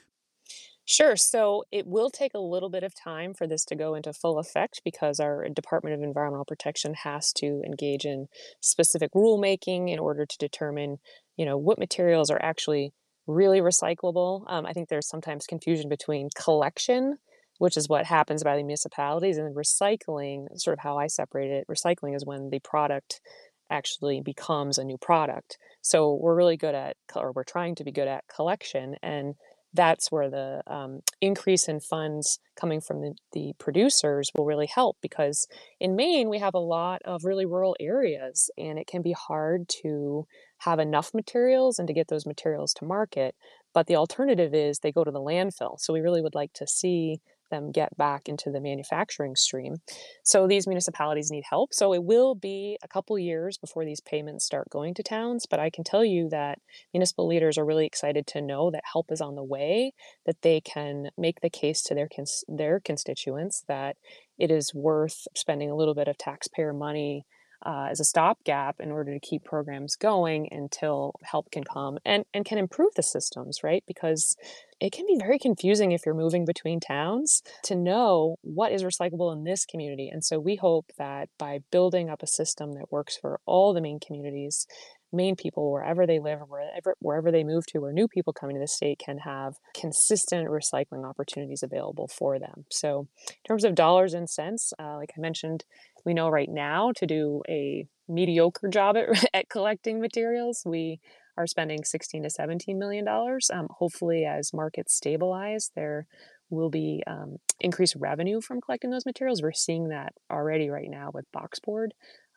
Sure. 0.87 1.17
So 1.17 1.65
it 1.73 1.87
will 1.87 2.11
take 2.11 2.35
a 2.35 2.39
little 2.39 2.69
bit 2.69 2.83
of 2.83 2.95
time 2.95 3.33
for 3.33 3.47
this 3.47 3.65
to 3.67 3.75
go 3.75 3.95
into 3.95 4.13
full 4.13 4.39
effect 4.39 4.83
because 4.85 5.19
our 5.19 5.49
Department 5.49 5.95
of 5.95 6.03
Environmental 6.03 6.45
Protection 6.45 6.95
has 7.05 7.33
to 7.35 7.63
engage 7.65 8.05
in 8.05 8.27
specific 8.61 9.11
rulemaking 9.15 9.91
in 9.91 9.99
order 9.99 10.27
to 10.27 10.37
determine, 10.39 10.99
you 11.37 11.47
know, 11.47 11.57
what 11.57 11.79
materials 11.79 12.31
are 12.31 12.43
actually 12.43 12.93
really 13.27 13.61
recyclable. 13.61 14.45
Um, 14.47 14.67
I 14.67 14.73
think 14.73 14.89
there's 14.89 15.09
sometimes 15.09 15.47
confusion 15.47 15.89
between 15.89 16.29
collection, 16.37 17.17
which 17.59 17.79
is 17.79 17.89
what 17.89 18.05
happens 18.05 18.45
by 18.45 18.57
the 18.57 18.63
municipalities, 18.63 19.39
and 19.39 19.57
recycling, 19.57 20.47
sort 20.57 20.75
of 20.75 20.83
how 20.83 20.99
I 20.99 21.07
separate 21.07 21.51
it. 21.51 21.67
Recycling 21.67 22.15
is 22.15 22.27
when 22.27 22.51
the 22.51 22.59
product 22.59 23.23
actually 23.71 24.21
becomes 24.21 24.77
a 24.77 24.85
new 24.85 24.99
product. 24.99 25.57
So 25.81 26.15
we're 26.21 26.37
really 26.37 26.59
good 26.59 26.75
at, 26.75 26.97
or 27.17 27.33
we're 27.33 27.45
trying 27.45 27.75
to 27.77 27.85
be 27.85 27.93
good 27.93 28.09
at 28.09 28.25
collection 28.29 28.97
and 29.03 29.35
that's 29.75 30.11
where 30.11 30.31
the 30.31 30.63
um, 30.67 31.01
increase 31.21 31.69
in 31.69 31.81
funds 31.81 32.39
coming 32.59 32.81
from 32.81 33.01
the, 33.01 33.15
the 33.33 33.53
producers 33.59 34.31
will 34.35 34.47
really 34.47 34.69
help 34.73 34.97
because 35.03 35.49
in 35.81 35.97
Maine, 35.97 36.31
we 36.31 36.39
have 36.39 36.55
a 36.55 36.59
lot 36.59 37.03
of 37.05 37.25
really 37.25 37.45
rural 37.45 37.77
areas 37.81 38.51
and 38.57 38.79
it 38.79 38.87
can 38.87 39.03
be 39.03 39.13
hard 39.13 39.69
to 39.83 40.27
have 40.59 40.79
enough 40.79 41.13
materials 41.13 41.79
and 41.79 41.89
to 41.89 41.95
get 41.95 42.09
those 42.09 42.25
materials 42.25 42.73
to 42.75 42.85
market. 42.85 43.35
But 43.75 43.89
the 43.89 43.97
alternative 43.97 44.55
is 44.55 44.79
they 44.79 44.93
go 44.93 45.03
to 45.03 45.11
the 45.11 45.21
landfill. 45.21 45.81
So 45.81 45.93
we 45.93 46.01
really 46.01 46.23
would 46.23 46.37
like 46.37 46.53
to 46.55 46.67
see 46.67 47.21
them 47.55 47.73
get 47.73 47.97
back 47.97 48.29
into 48.29 48.51
the 48.51 48.61
manufacturing 48.61 49.37
stream. 49.37 49.77
So 50.23 50.47
these 50.47 50.67
municipalities 50.67 51.31
need 51.31 51.45
help. 51.49 51.73
So 51.73 51.95
it 51.95 52.03
will 52.03 52.35
be 52.35 52.77
a 52.83 52.89
couple 52.89 53.19
years 53.19 53.59
before 53.59 53.85
these 53.85 54.01
payments 54.01 54.45
start 54.45 54.69
going 54.71 54.95
to 54.95 55.03
towns, 55.03 55.47
but 55.47 55.61
I 55.61 55.71
can 55.71 55.85
tell 55.85 56.05
you 56.05 56.29
that 56.31 56.59
municipal 56.93 57.27
leaders 57.27 57.57
are 57.59 57.65
really 57.65 57.87
excited 57.87 58.27
to 58.29 58.43
know 58.43 58.71
that 58.71 58.83
help 58.93 59.11
is 59.11 59.21
on 59.21 59.35
the 59.35 59.45
way, 59.45 59.93
that 60.27 60.43
they 60.43 60.61
can 60.61 61.11
make 61.17 61.41
the 61.41 61.51
case 61.51 61.83
to 61.85 61.95
their 61.95 62.09
cons- 62.15 62.45
their 62.49 62.81
constituents 62.81 63.65
that 63.69 63.97
it 64.39 64.51
is 64.51 64.75
worth 64.75 65.27
spending 65.37 65.71
a 65.71 65.77
little 65.77 65.95
bit 65.95 66.09
of 66.09 66.19
taxpayer 66.19 66.73
money 66.73 67.25
uh, 67.65 67.89
as 67.91 68.01
a 68.01 68.05
stopgap 68.05 68.81
in 68.81 68.91
order 68.91 69.13
to 69.13 69.21
keep 69.21 69.45
programs 69.45 69.97
going 69.97 70.49
until 70.51 71.13
help 71.23 71.51
can 71.51 71.65
come 71.65 71.99
and, 72.05 72.25
and 72.35 72.45
can 72.45 72.59
improve 72.59 72.95
the 72.95 73.03
systems, 73.03 73.63
right? 73.63 73.83
Because 73.87 74.37
it 74.81 74.93
can 74.93 75.07
be 75.07 75.17
very 75.19 75.39
confusing 75.39 75.93
if 75.93 76.03
you're 76.05 76.15
moving 76.15 76.45
between 76.45 76.81
towns 76.81 77.43
to 77.63 77.75
know 77.75 78.37
what 78.43 78.73
is 78.73 78.83
recyclable 78.83 79.33
in 79.33 79.45
this 79.45 79.65
community. 79.65 80.11
And 80.13 80.25
so 80.25 80.39
we 80.39 80.57
hope 80.57 80.93
that 80.99 81.29
by 81.39 81.61
building 81.71 82.11
up 82.11 82.23
a 82.23 82.27
system 82.27 82.73
that 82.75 82.93
works 82.93 83.17
for 83.17 83.41
all 83.47 83.73
the 83.73 83.81
Maine 83.81 84.01
communities, 84.05 84.67
Maine 85.15 85.37
people, 85.37 85.71
wherever 85.71 86.07
they 86.07 86.19
live 86.19 86.41
or 86.43 86.47
wherever, 86.47 86.97
wherever 86.99 87.31
they 87.31 87.45
move 87.45 87.65
to, 87.67 87.79
or 87.79 87.93
new 87.93 88.09
people 88.09 88.33
coming 88.33 88.57
to 88.57 88.61
the 88.61 88.69
state 88.69 88.99
can 88.99 89.19
have 89.19 89.55
consistent 89.73 90.49
recycling 90.49 91.09
opportunities 91.09 91.63
available 91.63 92.09
for 92.09 92.39
them. 92.39 92.67
So, 92.71 93.07
in 93.29 93.35
terms 93.47 93.65
of 93.65 93.75
dollars 93.75 94.13
and 94.13 94.29
cents, 94.29 94.73
uh, 94.79 94.97
like 94.97 95.13
I 95.17 95.21
mentioned, 95.21 95.65
we 96.05 96.15
know 96.15 96.29
right 96.29 96.49
now 96.49 96.93
to 96.97 97.07
do 97.07 97.43
a 97.49 97.87
mediocre 98.09 98.69
job 98.69 98.97
at, 98.97 99.09
at 99.35 99.49
collecting 99.49 100.01
materials, 100.01 100.63
we 100.67 101.01
are 101.37 101.47
spending 101.47 101.83
16 101.83 102.23
to 102.23 102.31
17 102.31 102.79
million 102.79 103.05
dollars. 103.05 103.51
Um, 103.53 103.67
hopefully, 103.79 104.25
as 104.25 104.53
markets 104.53 104.95
stabilize, 104.95 105.71
there 105.75 106.07
will 106.51 106.71
be 106.71 107.03
um, 107.07 107.39
increased 107.61 107.97
revenue 107.99 108.41
from 108.41 108.61
collecting 108.61 108.91
those 108.91 109.07
materials. 109.07 109.43
We're 109.43 109.53
seeing 109.53 109.89
that 109.89 110.13
already 110.31 110.71
right 110.71 110.89
now 110.89 111.11
with 111.13 111.25
boxboard. 111.33 111.89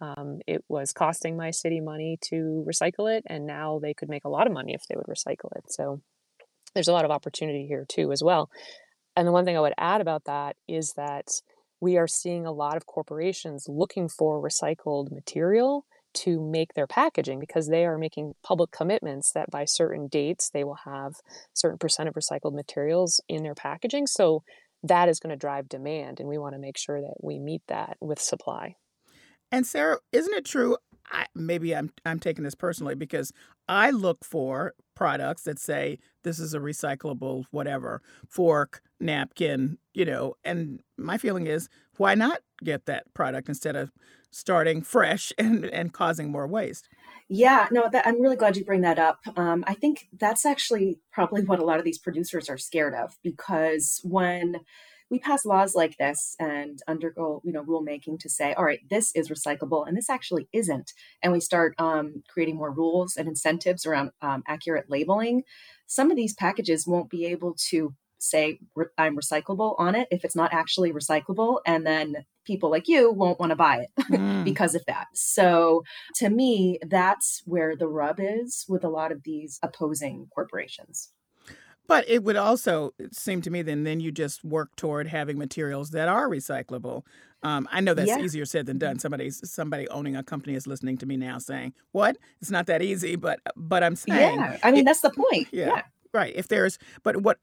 Um, 0.01 0.39
it 0.47 0.63
was 0.69 0.93
costing 0.93 1.35
my 1.35 1.51
city 1.51 1.81
money 1.81 2.17
to 2.29 2.65
recycle 2.67 3.15
it, 3.15 3.23
and 3.27 3.45
now 3.45 3.79
they 3.79 3.93
could 3.93 4.09
make 4.09 4.25
a 4.25 4.29
lot 4.29 4.47
of 4.47 4.53
money 4.53 4.73
if 4.73 4.83
they 4.87 4.95
would 4.95 5.07
recycle 5.07 5.55
it. 5.55 5.71
So 5.71 6.01
there's 6.73 6.87
a 6.87 6.93
lot 6.93 7.05
of 7.05 7.11
opportunity 7.11 7.67
here 7.67 7.85
too, 7.87 8.11
as 8.11 8.23
well. 8.23 8.49
And 9.15 9.27
the 9.27 9.31
one 9.31 9.45
thing 9.45 9.57
I 9.57 9.61
would 9.61 9.73
add 9.77 10.01
about 10.01 10.25
that 10.25 10.55
is 10.67 10.93
that 10.93 11.27
we 11.79 11.97
are 11.97 12.07
seeing 12.07 12.45
a 12.45 12.51
lot 12.51 12.77
of 12.77 12.85
corporations 12.85 13.65
looking 13.67 14.09
for 14.09 14.41
recycled 14.41 15.11
material 15.11 15.85
to 16.13 16.41
make 16.41 16.73
their 16.73 16.87
packaging 16.87 17.39
because 17.39 17.67
they 17.67 17.85
are 17.85 17.97
making 17.97 18.33
public 18.43 18.71
commitments 18.71 19.31
that 19.33 19.51
by 19.51 19.65
certain 19.65 20.07
dates 20.07 20.49
they 20.49 20.63
will 20.63 20.79
have 20.85 21.13
certain 21.53 21.77
percent 21.77 22.09
of 22.09 22.15
recycled 22.15 22.53
materials 22.53 23.21
in 23.27 23.43
their 23.43 23.53
packaging. 23.53 24.07
So 24.07 24.43
that 24.83 25.09
is 25.09 25.19
going 25.19 25.31
to 25.31 25.37
drive 25.37 25.69
demand 25.69 26.19
and 26.19 26.27
we 26.27 26.37
want 26.37 26.55
to 26.55 26.59
make 26.59 26.77
sure 26.77 27.01
that 27.01 27.15
we 27.21 27.39
meet 27.39 27.61
that 27.67 27.97
with 28.01 28.19
supply. 28.19 28.75
And 29.51 29.65
sarah 29.65 29.99
isn't 30.11 30.33
it 30.33 30.45
true 30.45 30.77
I, 31.09 31.25
maybe 31.35 31.75
I'm 31.75 31.91
I'm 32.05 32.19
taking 32.19 32.43
this 32.43 32.55
personally 32.55 32.95
because 32.95 33.31
I 33.67 33.91
look 33.91 34.23
for 34.23 34.73
products 34.95 35.43
that 35.43 35.59
say 35.59 35.99
this 36.23 36.39
is 36.39 36.53
a 36.53 36.59
recyclable 36.59 37.45
whatever 37.51 38.01
fork, 38.27 38.81
napkin, 38.99 39.77
you 39.93 40.05
know, 40.05 40.35
and 40.43 40.81
my 40.97 41.17
feeling 41.17 41.47
is 41.47 41.69
why 41.97 42.15
not 42.15 42.39
get 42.63 42.85
that 42.85 43.13
product 43.13 43.47
instead 43.47 43.75
of 43.75 43.91
starting 44.31 44.81
fresh 44.81 45.31
and 45.37 45.65
and 45.65 45.93
causing 45.93 46.31
more 46.31 46.47
waste. 46.47 46.89
Yeah, 47.29 47.67
no, 47.71 47.89
that, 47.91 48.07
I'm 48.07 48.21
really 48.21 48.37
glad 48.37 48.55
you 48.55 48.63
bring 48.63 48.81
that 48.81 48.99
up. 48.99 49.19
Um, 49.35 49.65
I 49.67 49.73
think 49.73 50.07
that's 50.17 50.45
actually 50.45 50.99
probably 51.11 51.43
what 51.43 51.59
a 51.59 51.65
lot 51.65 51.77
of 51.77 51.83
these 51.83 51.97
producers 51.97 52.49
are 52.49 52.57
scared 52.57 52.93
of 52.93 53.17
because 53.21 53.99
when 54.03 54.61
we 55.09 55.19
pass 55.19 55.45
laws 55.45 55.75
like 55.75 55.97
this 55.97 56.35
and 56.39 56.79
undergo 56.87 57.41
you 57.43 57.51
know 57.51 57.63
rulemaking 57.63 58.19
to 58.19 58.29
say 58.29 58.53
all 58.53 58.65
right 58.65 58.79
this 58.89 59.11
is 59.15 59.29
recyclable 59.29 59.87
and 59.87 59.95
this 59.95 60.09
actually 60.09 60.47
isn't 60.53 60.93
and 61.21 61.33
we 61.33 61.39
start 61.39 61.73
um, 61.77 62.23
creating 62.29 62.55
more 62.55 62.71
rules 62.71 63.15
and 63.15 63.27
incentives 63.27 63.85
around 63.85 64.11
um, 64.21 64.43
accurate 64.47 64.85
labeling 64.89 65.43
some 65.87 66.11
of 66.11 66.17
these 66.17 66.33
packages 66.33 66.87
won't 66.87 67.09
be 67.09 67.25
able 67.25 67.55
to 67.69 67.93
say 68.19 68.59
i'm 68.97 69.15
recyclable 69.15 69.75
on 69.77 69.93
it 69.93 70.07
if 70.09 70.25
it's 70.25 70.35
not 70.35 70.51
actually 70.51 70.91
recyclable 70.91 71.59
and 71.65 71.85
then 71.85 72.15
people 72.45 72.71
like 72.71 72.87
you 72.87 73.11
won't 73.11 73.39
want 73.39 73.51
to 73.51 73.55
buy 73.55 73.81
it 73.81 73.89
mm. 74.11 74.43
because 74.43 74.73
of 74.73 74.83
that 74.87 75.05
so 75.13 75.83
to 76.15 76.29
me 76.29 76.79
that's 76.87 77.43
where 77.45 77.75
the 77.75 77.87
rub 77.87 78.19
is 78.19 78.65
with 78.67 78.83
a 78.83 78.89
lot 78.89 79.11
of 79.11 79.21
these 79.23 79.59
opposing 79.61 80.27
corporations 80.33 81.11
but 81.87 82.07
it 82.07 82.23
would 82.23 82.35
also 82.35 82.93
seem 83.11 83.41
to 83.41 83.49
me 83.49 83.61
then 83.61 83.83
then 83.83 83.99
you 83.99 84.11
just 84.11 84.43
work 84.43 84.75
toward 84.75 85.07
having 85.07 85.37
materials 85.37 85.91
that 85.91 86.07
are 86.07 86.27
recyclable. 86.27 87.03
Um, 87.43 87.67
I 87.71 87.81
know 87.81 87.93
that's 87.93 88.07
yeah. 88.07 88.19
easier 88.19 88.45
said 88.45 88.65
than 88.65 88.77
done. 88.77 88.99
Somebody 88.99 89.29
somebody 89.31 89.87
owning 89.89 90.15
a 90.15 90.23
company 90.23 90.55
is 90.55 90.67
listening 90.67 90.97
to 90.97 91.05
me 91.05 91.17
now 91.17 91.37
saying, 91.37 91.73
"What? 91.91 92.17
It's 92.41 92.51
not 92.51 92.65
that 92.67 92.81
easy." 92.81 93.15
But 93.15 93.39
but 93.55 93.83
I'm 93.83 93.95
saying, 93.95 94.39
yeah. 94.39 94.57
I 94.63 94.71
mean, 94.71 94.81
it, 94.81 94.85
that's 94.85 95.01
the 95.01 95.11
point. 95.11 95.47
yeah. 95.51 95.67
yeah. 95.67 95.81
Right. 96.13 96.33
If 96.35 96.47
there's, 96.47 96.79
but 97.03 97.17
what, 97.17 97.37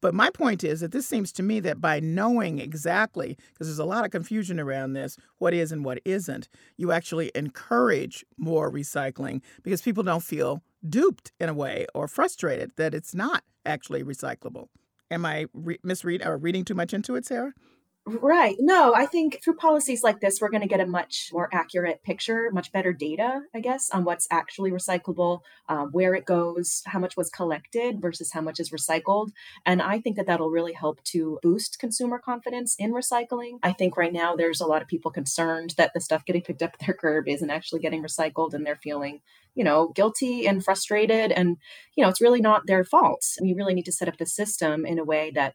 but 0.00 0.14
my 0.14 0.30
point 0.30 0.64
is 0.64 0.80
that 0.80 0.90
this 0.90 1.06
seems 1.06 1.32
to 1.32 1.42
me 1.42 1.60
that 1.60 1.80
by 1.80 2.00
knowing 2.00 2.58
exactly, 2.58 3.36
because 3.52 3.68
there's 3.68 3.78
a 3.78 3.84
lot 3.84 4.04
of 4.04 4.10
confusion 4.10 4.58
around 4.58 4.94
this, 4.94 5.16
what 5.38 5.54
is 5.54 5.70
and 5.70 5.84
what 5.84 6.00
isn't, 6.04 6.48
you 6.76 6.92
actually 6.92 7.30
encourage 7.34 8.24
more 8.36 8.72
recycling 8.72 9.42
because 9.62 9.82
people 9.82 10.02
don't 10.02 10.22
feel 10.22 10.62
duped 10.88 11.32
in 11.40 11.48
a 11.48 11.54
way 11.54 11.86
or 11.94 12.08
frustrated 12.08 12.72
that 12.76 12.94
it's 12.94 13.14
not 13.14 13.42
actually 13.64 14.02
recyclable. 14.02 14.68
Am 15.10 15.24
I 15.24 15.46
re- 15.52 15.78
misread 15.82 16.24
or 16.24 16.36
reading 16.36 16.64
too 16.64 16.74
much 16.74 16.92
into 16.92 17.14
it, 17.14 17.26
Sarah? 17.26 17.52
Right. 18.08 18.54
No, 18.60 18.94
I 18.94 19.04
think 19.04 19.40
through 19.42 19.56
policies 19.56 20.04
like 20.04 20.20
this, 20.20 20.40
we're 20.40 20.48
going 20.48 20.60
to 20.62 20.68
get 20.68 20.78
a 20.78 20.86
much 20.86 21.30
more 21.32 21.48
accurate 21.52 22.04
picture, 22.04 22.50
much 22.52 22.70
better 22.70 22.92
data, 22.92 23.40
I 23.52 23.58
guess, 23.58 23.90
on 23.90 24.04
what's 24.04 24.28
actually 24.30 24.70
recyclable, 24.70 25.40
um, 25.68 25.88
where 25.90 26.14
it 26.14 26.24
goes, 26.24 26.82
how 26.86 27.00
much 27.00 27.16
was 27.16 27.30
collected 27.30 28.00
versus 28.00 28.30
how 28.30 28.42
much 28.42 28.60
is 28.60 28.70
recycled. 28.70 29.30
And 29.64 29.82
I 29.82 29.98
think 29.98 30.14
that 30.16 30.26
that'll 30.26 30.50
really 30.50 30.72
help 30.72 31.02
to 31.04 31.40
boost 31.42 31.80
consumer 31.80 32.20
confidence 32.20 32.76
in 32.78 32.92
recycling. 32.92 33.58
I 33.64 33.72
think 33.72 33.96
right 33.96 34.12
now 34.12 34.36
there's 34.36 34.60
a 34.60 34.66
lot 34.66 34.82
of 34.82 34.88
people 34.88 35.10
concerned 35.10 35.74
that 35.76 35.90
the 35.92 36.00
stuff 36.00 36.24
getting 36.24 36.42
picked 36.42 36.62
up 36.62 36.76
at 36.78 36.86
their 36.86 36.94
curb 36.94 37.26
isn't 37.26 37.50
actually 37.50 37.80
getting 37.80 38.04
recycled 38.04 38.54
and 38.54 38.64
they're 38.64 38.76
feeling 38.76 39.20
you 39.56 39.64
know 39.64 39.88
guilty 39.88 40.46
and 40.46 40.62
frustrated 40.62 41.32
and 41.32 41.56
you 41.96 42.02
know 42.04 42.10
it's 42.10 42.20
really 42.20 42.42
not 42.42 42.66
their 42.66 42.84
fault 42.84 43.24
we 43.40 43.54
really 43.54 43.72
need 43.72 43.86
to 43.86 43.92
set 43.92 44.06
up 44.06 44.18
the 44.18 44.26
system 44.26 44.84
in 44.84 44.98
a 44.98 45.04
way 45.04 45.30
that 45.34 45.54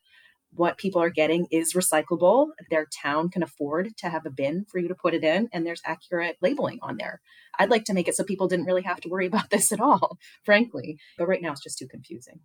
what 0.53 0.77
people 0.77 1.01
are 1.01 1.09
getting 1.09 1.47
is 1.51 1.73
recyclable. 1.73 2.49
Their 2.69 2.85
town 2.85 3.29
can 3.29 3.43
afford 3.43 3.97
to 3.97 4.09
have 4.09 4.25
a 4.25 4.29
bin 4.29 4.65
for 4.69 4.79
you 4.79 4.87
to 4.87 4.95
put 4.95 5.13
it 5.13 5.23
in, 5.23 5.49
and 5.53 5.65
there's 5.65 5.81
accurate 5.85 6.37
labeling 6.41 6.79
on 6.81 6.97
there. 6.97 7.21
I'd 7.57 7.69
like 7.69 7.85
to 7.85 7.93
make 7.93 8.07
it 8.07 8.15
so 8.15 8.23
people 8.23 8.47
didn't 8.47 8.65
really 8.65 8.83
have 8.83 9.01
to 9.01 9.09
worry 9.09 9.25
about 9.27 9.49
this 9.49 9.71
at 9.71 9.79
all, 9.79 10.17
frankly. 10.43 10.97
But 11.17 11.27
right 11.27 11.41
now 11.41 11.51
it's 11.51 11.63
just 11.63 11.77
too 11.77 11.87
confusing. 11.87 12.41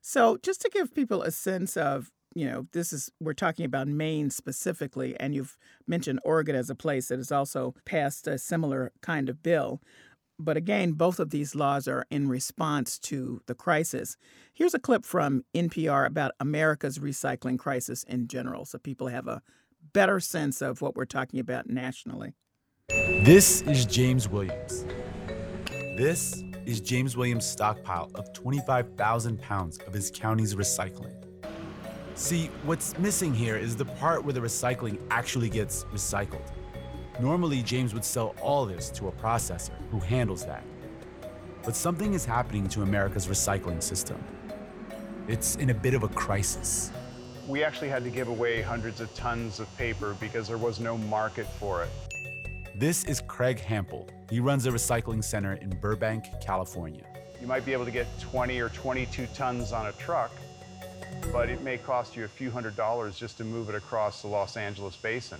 So, 0.00 0.38
just 0.42 0.60
to 0.60 0.70
give 0.70 0.94
people 0.94 1.22
a 1.22 1.30
sense 1.30 1.78
of, 1.78 2.10
you 2.34 2.44
know, 2.44 2.66
this 2.72 2.92
is, 2.92 3.10
we're 3.20 3.32
talking 3.32 3.64
about 3.64 3.88
Maine 3.88 4.28
specifically, 4.28 5.18
and 5.18 5.34
you've 5.34 5.56
mentioned 5.86 6.20
Oregon 6.24 6.54
as 6.54 6.68
a 6.68 6.74
place 6.74 7.08
that 7.08 7.18
has 7.18 7.32
also 7.32 7.74
passed 7.86 8.26
a 8.26 8.36
similar 8.36 8.92
kind 9.00 9.30
of 9.30 9.42
bill. 9.42 9.80
But 10.38 10.56
again, 10.56 10.92
both 10.92 11.20
of 11.20 11.30
these 11.30 11.54
laws 11.54 11.86
are 11.86 12.06
in 12.10 12.28
response 12.28 12.98
to 13.00 13.40
the 13.46 13.54
crisis. 13.54 14.16
Here's 14.52 14.74
a 14.74 14.80
clip 14.80 15.04
from 15.04 15.44
NPR 15.54 16.06
about 16.06 16.32
America's 16.40 16.98
recycling 16.98 17.58
crisis 17.58 18.02
in 18.04 18.26
general, 18.26 18.64
so 18.64 18.78
people 18.78 19.08
have 19.08 19.28
a 19.28 19.42
better 19.92 20.18
sense 20.18 20.60
of 20.60 20.82
what 20.82 20.96
we're 20.96 21.04
talking 21.04 21.38
about 21.38 21.68
nationally. 21.68 22.34
This 22.88 23.62
is 23.62 23.86
James 23.86 24.28
Williams. 24.28 24.84
This 25.96 26.42
is 26.66 26.80
James 26.80 27.16
Williams' 27.16 27.46
stockpile 27.46 28.10
of 28.16 28.32
25,000 28.32 29.40
pounds 29.40 29.78
of 29.86 29.92
his 29.92 30.10
county's 30.10 30.54
recycling. 30.56 31.14
See, 32.16 32.46
what's 32.64 32.98
missing 32.98 33.34
here 33.34 33.56
is 33.56 33.76
the 33.76 33.84
part 33.84 34.24
where 34.24 34.32
the 34.32 34.40
recycling 34.40 35.00
actually 35.10 35.48
gets 35.48 35.84
recycled. 35.84 36.50
Normally, 37.20 37.62
James 37.62 37.94
would 37.94 38.04
sell 38.04 38.34
all 38.42 38.66
this 38.66 38.90
to 38.90 39.06
a 39.06 39.12
processor 39.12 39.70
who 39.92 40.00
handles 40.00 40.44
that. 40.46 40.64
But 41.62 41.76
something 41.76 42.12
is 42.12 42.24
happening 42.24 42.68
to 42.68 42.82
America's 42.82 43.28
recycling 43.28 43.80
system. 43.80 44.22
It's 45.28 45.54
in 45.56 45.70
a 45.70 45.74
bit 45.74 45.94
of 45.94 46.02
a 46.02 46.08
crisis. 46.08 46.90
We 47.46 47.62
actually 47.62 47.88
had 47.88 48.02
to 48.04 48.10
give 48.10 48.28
away 48.28 48.62
hundreds 48.62 49.00
of 49.00 49.14
tons 49.14 49.60
of 49.60 49.74
paper 49.76 50.16
because 50.18 50.48
there 50.48 50.58
was 50.58 50.80
no 50.80 50.98
market 50.98 51.46
for 51.46 51.84
it. 51.84 51.90
This 52.74 53.04
is 53.04 53.20
Craig 53.20 53.58
Hampel. 53.58 54.08
He 54.28 54.40
runs 54.40 54.66
a 54.66 54.70
recycling 54.70 55.22
center 55.22 55.52
in 55.54 55.70
Burbank, 55.70 56.24
California. 56.44 57.04
You 57.40 57.46
might 57.46 57.64
be 57.64 57.72
able 57.72 57.84
to 57.84 57.92
get 57.92 58.08
20 58.20 58.58
or 58.58 58.70
22 58.70 59.28
tons 59.34 59.72
on 59.72 59.86
a 59.86 59.92
truck, 59.92 60.32
but 61.32 61.48
it 61.48 61.62
may 61.62 61.78
cost 61.78 62.16
you 62.16 62.24
a 62.24 62.28
few 62.28 62.50
hundred 62.50 62.74
dollars 62.74 63.16
just 63.16 63.36
to 63.38 63.44
move 63.44 63.68
it 63.68 63.76
across 63.76 64.22
the 64.22 64.28
Los 64.28 64.56
Angeles 64.56 64.96
basin. 64.96 65.38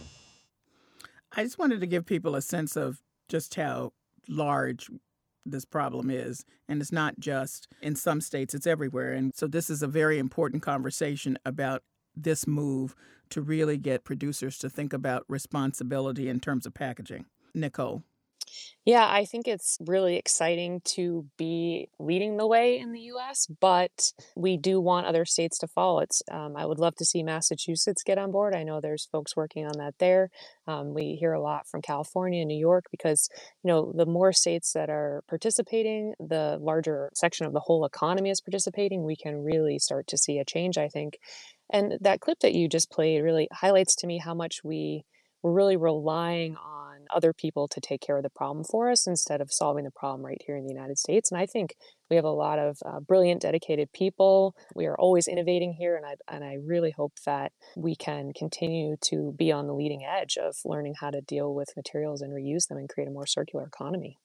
I 1.37 1.43
just 1.43 1.59
wanted 1.59 1.81
to 1.81 1.87
give 1.87 2.07
people 2.07 2.37
a 2.37 2.43
sense 2.43 2.77
of 2.77 3.03
just 3.29 3.55
how 3.55 3.93
large 4.29 4.91
this 5.47 5.65
problem 5.65 6.11
is. 6.11 6.45
And 6.69 6.81
it's 6.81 6.93
not 6.93 7.19
just 7.19 7.69
in 7.83 7.97
some 7.97 8.21
states, 8.21 8.55
it's 8.55 8.67
everywhere. 8.67 9.13
And 9.13 9.35
so 9.35 9.47
this 9.47 9.69
is 9.69 9.83
a 9.83 9.89
very 9.89 10.19
important 10.19 10.63
conversation 10.63 11.39
about 11.45 11.83
this 12.17 12.47
move 12.47 12.95
to 13.31 13.43
really 13.43 13.77
get 13.77 14.05
producers 14.05 14.59
to 14.59 14.71
think 14.71 14.93
about 14.93 15.25
responsibility 15.29 16.29
in 16.29 16.41
terms 16.41 16.67
of 16.67 16.75
packaging. 16.75 17.27
Nicole. 17.55 18.03
Yeah, 18.85 19.07
I 19.09 19.25
think 19.25 19.49
it's 19.49 19.79
really 19.81 20.17
exciting 20.17 20.83
to 20.85 21.27
be 21.39 21.89
leading 21.99 22.37
the 22.37 22.47
way 22.47 22.79
in 22.79 22.93
the 22.93 23.01
US, 23.13 23.47
but 23.47 24.13
we 24.37 24.59
do 24.59 24.79
want 24.79 25.07
other 25.07 25.25
states 25.25 25.59
to 25.61 25.67
follow. 25.67 26.01
It's 26.01 26.23
um, 26.31 26.55
I 26.55 26.67
would 26.67 26.79
love 26.79 26.95
to 26.97 27.05
see 27.05 27.23
Massachusetts 27.23 28.03
get 28.03 28.19
on 28.19 28.31
board. 28.31 28.55
I 28.55 28.63
know 28.63 28.81
there's 28.81 29.07
folks 29.07 29.37
working 29.37 29.65
on 29.65 29.79
that 29.79 29.95
there. 29.99 30.31
Um, 30.67 30.93
we 30.93 31.17
hear 31.19 31.33
a 31.33 31.41
lot 31.41 31.67
from 31.67 31.81
California 31.81 32.41
and 32.43 32.49
New 32.49 32.59
York 32.59 32.85
because 32.91 33.31
you 33.63 33.69
know 33.69 33.91
the 33.97 34.07
more 34.07 34.33
states 34.33 34.73
that 34.75 34.91
are 34.91 35.23
participating, 35.29 36.13
the 36.21 36.59
larger 36.61 37.11
section 37.15 37.47
of 37.47 37.55
the 37.55 37.61
whole 37.61 37.87
economy 37.87 38.29
is 38.29 38.43
participating. 38.43 39.03
We 39.03 39.17
can 39.17 39.43
really 39.43 39.79
start 39.79 40.07
to 40.09 40.19
see 40.19 40.39
a 40.39 40.45
change, 40.45 40.77
I 40.77 40.89
think. 40.89 41.19
And 41.71 41.95
that 42.03 42.21
clip 42.21 42.41
that 42.41 42.55
you 42.55 42.69
just 42.69 42.91
played 42.91 43.23
really 43.23 43.49
highlights 43.51 43.97
to 43.97 44.07
me 44.07 44.19
how 44.19 44.35
much 44.35 44.63
we 44.63 45.05
we're 45.43 45.53
really 45.53 45.77
relying 45.77 46.57
other 47.15 47.33
people 47.33 47.69
to 47.69 47.81
take 47.81 48.01
care 48.01 48.17
of 48.17 48.23
the 48.23 48.31
problem 48.31 48.65
for 48.65 48.91
us 48.91 49.07
instead 49.07 49.41
of 49.41 49.53
solving 49.53 49.85
the 49.85 49.91
problem 49.91 50.25
right 50.25 50.41
here 50.47 50.57
in 50.57 50.65
the 50.65 50.73
United 50.73 50.99
States. 50.99 51.31
And 51.31 51.41
I 51.41 51.47
think 51.47 51.75
we 52.11 52.17
have 52.17 52.25
a 52.25 52.31
lot 52.31 52.59
of 52.59 52.79
uh, 52.85 53.01
brilliant, 53.01 53.43
dedicated 53.43 53.93
people. 53.93 54.55
We 54.75 54.87
are 54.87 54.97
always 54.97 55.27
innovating 55.27 55.73
here, 55.73 55.97
and 55.97 56.05
I 56.07 56.15
and 56.29 56.45
I 56.45 56.59
really 56.65 56.91
hope 56.91 57.15
that 57.27 57.53
we 57.77 57.97
can 57.97 58.33
continue 58.37 58.97
to 59.07 59.35
be 59.37 59.51
on 59.51 59.67
the 59.67 59.75
leading 59.75 60.05
edge 60.05 60.37
of 60.37 60.57
learning 60.65 60.95
how 61.01 61.11
to 61.11 61.21
deal 61.21 61.55
with 61.55 61.77
materials 61.77 62.21
and 62.21 62.33
reuse 62.33 62.69
them 62.69 62.79
and 62.79 62.89
create 62.89 63.09
a 63.09 63.13
more 63.13 63.27
circular 63.27 63.67
economy. 63.67 64.19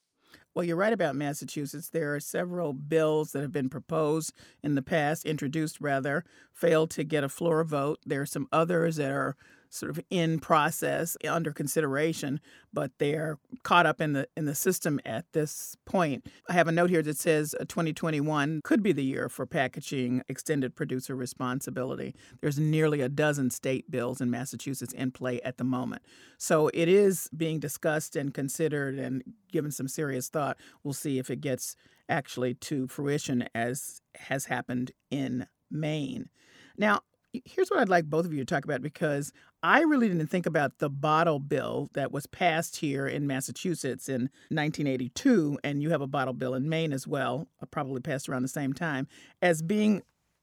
Well, 0.53 0.65
you're 0.65 0.75
right 0.75 0.93
about 0.93 1.15
Massachusetts. 1.15 1.89
There 1.89 2.13
are 2.15 2.19
several 2.19 2.74
bills 2.74 3.31
that 3.31 3.41
have 3.41 3.51
been 3.51 3.69
proposed 3.69 4.33
in 4.63 4.75
the 4.75 4.81
past, 4.81 5.25
introduced 5.25 5.79
rather, 5.79 6.25
failed 6.51 6.89
to 6.91 7.03
get 7.03 7.24
a 7.24 7.29
floor 7.29 7.63
vote. 7.63 8.00
There 8.05 8.21
are 8.21 8.25
some 8.25 8.48
others 8.51 8.98
that 8.98 9.12
are 9.12 9.36
sort 9.69 9.89
of 9.89 9.99
in 10.09 10.39
process 10.39 11.15
under 11.27 11.51
consideration 11.51 12.39
but 12.73 12.91
they're 12.99 13.38
caught 13.63 13.85
up 13.85 14.01
in 14.01 14.13
the 14.13 14.27
in 14.38 14.45
the 14.45 14.55
system 14.55 14.99
at 15.05 15.25
this 15.33 15.75
point. 15.85 16.27
I 16.47 16.53
have 16.53 16.67
a 16.67 16.71
note 16.71 16.89
here 16.89 17.01
that 17.01 17.17
says 17.17 17.55
uh, 17.59 17.65
2021 17.67 18.61
could 18.63 18.83
be 18.83 18.91
the 18.91 19.03
year 19.03 19.29
for 19.29 19.45
packaging 19.45 20.23
extended 20.27 20.75
producer 20.75 21.15
responsibility. 21.15 22.15
There's 22.41 22.59
nearly 22.59 23.01
a 23.01 23.09
dozen 23.09 23.49
state 23.49 23.89
bills 23.89 24.21
in 24.21 24.29
massachusetts 24.29 24.93
in 24.93 25.11
play 25.11 25.41
at 25.41 25.57
the 25.57 25.63
moment. 25.63 26.03
So 26.38 26.69
it 26.73 26.88
is 26.88 27.29
being 27.35 27.59
discussed 27.59 28.15
and 28.15 28.33
considered 28.33 28.99
and 28.99 29.23
given 29.51 29.71
some 29.71 29.88
serious 29.88 30.29
thought. 30.29 30.57
We'll 30.83 30.93
see 30.93 31.19
if 31.19 31.29
it 31.29 31.41
gets 31.41 31.75
actually 32.07 32.55
to 32.55 32.88
fruition 32.88 33.47
as 33.53 34.01
has 34.15 34.45
happened 34.45 34.91
in 35.11 35.47
maine. 35.69 36.29
Now 36.77 37.01
here's 37.45 37.69
what 37.69 37.79
I'd 37.79 37.89
like 37.89 38.05
both 38.05 38.25
of 38.25 38.33
you 38.33 38.39
to 38.39 38.45
talk 38.45 38.63
about 38.63 38.81
because 38.81 39.31
I 39.62 39.81
really 39.81 40.07
didn't 40.07 40.27
think 40.27 40.45
about 40.45 40.79
the 40.79 40.89
bottle 40.89 41.39
bill 41.39 41.89
that 41.93 42.12
was 42.12 42.25
passed 42.27 42.77
here 42.77 43.07
in 43.07 43.27
Massachusetts 43.27 44.07
in 44.07 44.29
1982, 44.50 45.59
and 45.63 45.81
you 45.81 45.89
have 45.89 46.01
a 46.01 46.07
bottle 46.07 46.33
bill 46.33 46.53
in 46.53 46.69
Maine 46.69 46.93
as 46.93 47.05
well, 47.05 47.48
uh, 47.62 47.65
probably 47.65 48.01
passed 48.01 48.29
around 48.29 48.43
the 48.43 48.48
same 48.48 48.74
time, 48.74 49.07
as 49.41 49.62
being 49.62 50.01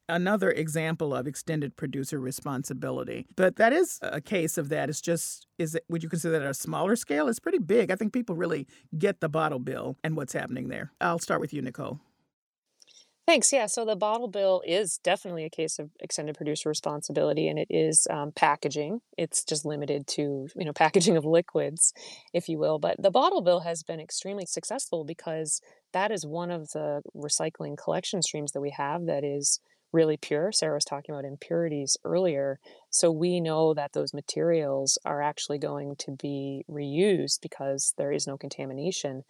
another 0.09 0.51
example 0.51 1.15
of 1.15 1.27
extended 1.27 1.77
producer 1.77 2.21
responsibility. 2.21 3.27
But 3.35 3.57
that 3.57 3.73
is 3.73 3.99
a 4.03 4.21
case 4.21 4.57
of 4.57 4.69
that. 4.69 4.89
It's 4.89 5.01
just, 5.01 5.47
is 5.59 5.75
it, 5.75 5.85
would 5.89 6.03
you 6.03 6.09
consider 6.09 6.39
that 6.39 6.49
a 6.49 6.55
smaller 6.55 6.95
scale? 6.95 7.27
It's 7.27 7.41
pretty 7.41 7.59
big. 7.59 7.91
I 7.91 7.97
think 7.97 8.13
people 8.13 8.37
really 8.37 8.69
get 8.97 9.21
the 9.21 9.29
bottle 9.29 9.59
bill 9.59 9.97
and 10.05 10.17
what's 10.17 10.33
happening 10.33 10.69
there. 10.69 10.93
I'll 11.01 11.19
start 11.19 11.41
with 11.41 11.53
you, 11.53 11.63
Nicole. 11.63 11.99
Thanks. 13.27 13.53
Yeah. 13.53 13.67
So 13.67 13.85
the 13.85 13.97
bottle 13.97 14.29
bill 14.29 14.63
is 14.65 14.99
definitely 14.99 15.45
a 15.45 15.51
case 15.51 15.81
of 15.81 15.91
extended 15.99 16.37
producer 16.37 16.69
responsibility, 16.69 17.49
and 17.49 17.59
it 17.59 17.67
is 17.69 18.07
um, 18.09 18.31
packaging. 18.31 19.01
It's 19.19 19.43
just 19.45 19.65
limited 19.65 20.07
to 20.09 20.47
you 20.55 20.65
know 20.65 20.73
packaging 20.75 21.17
of 21.17 21.25
liquids, 21.25 21.93
if 22.33 22.49
you 22.49 22.57
will. 22.59 22.79
But 22.79 23.03
the 23.03 23.11
bottle 23.11 23.43
bill 23.43 23.61
has 23.61 23.83
been 23.83 23.99
extremely 23.99 24.47
successful 24.47 25.05
because 25.05 25.61
that 25.93 26.13
is 26.13 26.25
one 26.25 26.53
of 26.53 26.71
the 26.71 27.03
recycling 27.17 27.77
collection 27.77 28.23
streams 28.23 28.53
that 28.53 28.61
we 28.61 28.71
have 28.71 29.07
that 29.07 29.25
is 29.25 29.59
really 29.93 30.17
pure. 30.17 30.53
Sarah 30.53 30.75
was 30.75 30.85
talking 30.85 31.15
about 31.15 31.25
impurities 31.25 31.97
earlier. 32.05 32.59
So 32.91 33.11
we 33.11 33.41
know 33.41 33.75
that 33.75 33.93
those 33.93 34.13
materials 34.13 34.99
are 35.05 35.23
actually 35.23 35.59
going 35.59 35.97
to 36.01 36.13
be 36.13 36.65
reused 36.71 37.41
because 37.43 37.95
there 37.97 38.13
is 38.13 38.27
no 38.27 38.37
contamination. 38.37 39.23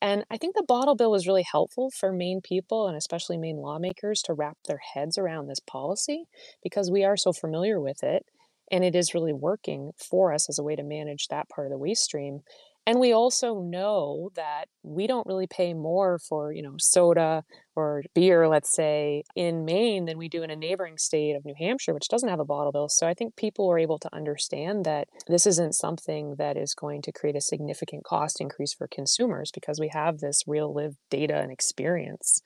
And 0.00 0.24
I 0.30 0.36
think 0.36 0.56
the 0.56 0.64
bottle 0.66 0.96
bill 0.96 1.12
was 1.12 1.28
really 1.28 1.44
helpful 1.48 1.90
for 1.90 2.12
Maine 2.12 2.40
people 2.42 2.88
and 2.88 2.96
especially 2.96 3.38
Maine 3.38 3.58
lawmakers 3.58 4.20
to 4.22 4.34
wrap 4.34 4.58
their 4.66 4.80
heads 4.94 5.16
around 5.16 5.46
this 5.46 5.60
policy 5.60 6.24
because 6.62 6.90
we 6.90 7.04
are 7.04 7.16
so 7.16 7.32
familiar 7.32 7.80
with 7.80 8.02
it 8.02 8.26
and 8.72 8.82
it 8.82 8.96
is 8.96 9.14
really 9.14 9.32
working 9.34 9.92
for 9.96 10.32
us 10.32 10.48
as 10.48 10.58
a 10.58 10.62
way 10.62 10.74
to 10.74 10.82
manage 10.82 11.28
that 11.28 11.48
part 11.48 11.66
of 11.66 11.70
the 11.70 11.78
waste 11.78 12.02
stream. 12.02 12.40
And 12.84 12.98
we 12.98 13.12
also 13.12 13.60
know 13.60 14.30
that 14.34 14.64
we 14.82 15.06
don't 15.06 15.26
really 15.26 15.46
pay 15.46 15.72
more 15.72 16.18
for, 16.18 16.52
you 16.52 16.62
know, 16.62 16.74
soda 16.78 17.44
or 17.76 18.02
beer, 18.12 18.48
let's 18.48 18.74
say, 18.74 19.22
in 19.36 19.64
Maine 19.64 20.06
than 20.06 20.18
we 20.18 20.28
do 20.28 20.42
in 20.42 20.50
a 20.50 20.56
neighboring 20.56 20.98
state 20.98 21.36
of 21.36 21.44
New 21.44 21.54
Hampshire, 21.56 21.94
which 21.94 22.08
doesn't 22.08 22.28
have 22.28 22.40
a 22.40 22.44
bottle 22.44 22.72
bill. 22.72 22.88
So 22.88 23.06
I 23.06 23.14
think 23.14 23.36
people 23.36 23.70
are 23.70 23.78
able 23.78 24.00
to 24.00 24.12
understand 24.12 24.84
that 24.84 25.06
this 25.28 25.46
isn't 25.46 25.76
something 25.76 26.34
that 26.38 26.56
is 26.56 26.74
going 26.74 27.02
to 27.02 27.12
create 27.12 27.36
a 27.36 27.40
significant 27.40 28.02
cost 28.02 28.40
increase 28.40 28.74
for 28.74 28.88
consumers 28.88 29.52
because 29.52 29.78
we 29.78 29.90
have 29.92 30.18
this 30.18 30.42
real 30.48 30.74
lived 30.74 30.96
data 31.08 31.36
and 31.36 31.52
experience 31.52 32.40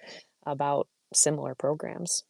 about 0.44 0.87
similar 1.14 1.55
programs. 1.55 2.25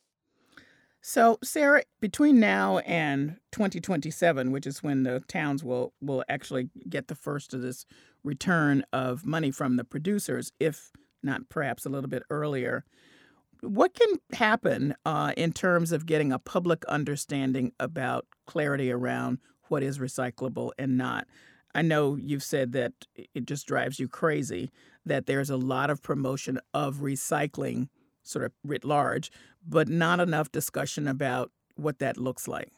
So, 1.09 1.38
Sarah, 1.40 1.85
between 2.01 2.40
now 2.40 2.79
and 2.79 3.37
2027, 3.53 4.51
which 4.51 4.66
is 4.66 4.83
when 4.83 5.05
the 5.05 5.21
towns 5.29 5.62
will 5.62 5.95
will 6.01 6.25
actually 6.29 6.69
get 6.88 7.07
the 7.07 7.14
first 7.14 7.55
of 7.55 7.62
this 7.62 7.87
return 8.25 8.83
of 8.92 9.25
money 9.25 9.53
from 9.53 9.77
the 9.77 9.85
producers, 9.85 10.51
if 10.59 10.90
not 11.23 11.49
perhaps 11.49 11.87
a 11.87 11.90
little 11.90 12.11
bit 12.11 12.25
earlier, 12.29 12.85
what 13.61 13.95
can 13.95 14.16
happen 14.33 14.97
uh, 15.05 15.33
in 15.37 15.53
terms 15.53 15.92
of 15.92 16.07
getting 16.07 16.33
a 16.33 16.40
public 16.40 16.85
understanding 16.87 17.71
about 17.79 18.27
clarity 18.45 18.90
around 18.90 19.38
what 19.69 19.85
is 19.85 20.01
recyclable 20.01 20.73
and 20.77 20.99
not? 20.99 21.29
I 21.73 21.83
know 21.83 22.16
you've 22.16 22.42
said 22.42 22.73
that 22.73 22.95
it 23.14 23.47
just 23.47 23.69
drives 23.69 24.01
you 24.01 24.09
crazy 24.09 24.73
that 25.05 25.27
there's 25.27 25.51
a 25.51 25.57
lot 25.57 25.88
of 25.88 26.03
promotion 26.03 26.59
of 26.75 26.97
recycling 26.97 27.90
sort 28.27 28.45
of 28.45 28.53
writ 28.65 28.85
large, 28.85 29.31
but 29.67 29.89
not 29.89 30.21
enough 30.21 30.51
discussion 30.53 31.09
about 31.09 31.51
what 31.77 31.99
that 31.99 32.17
looks 32.17 32.49
like. 32.49 32.73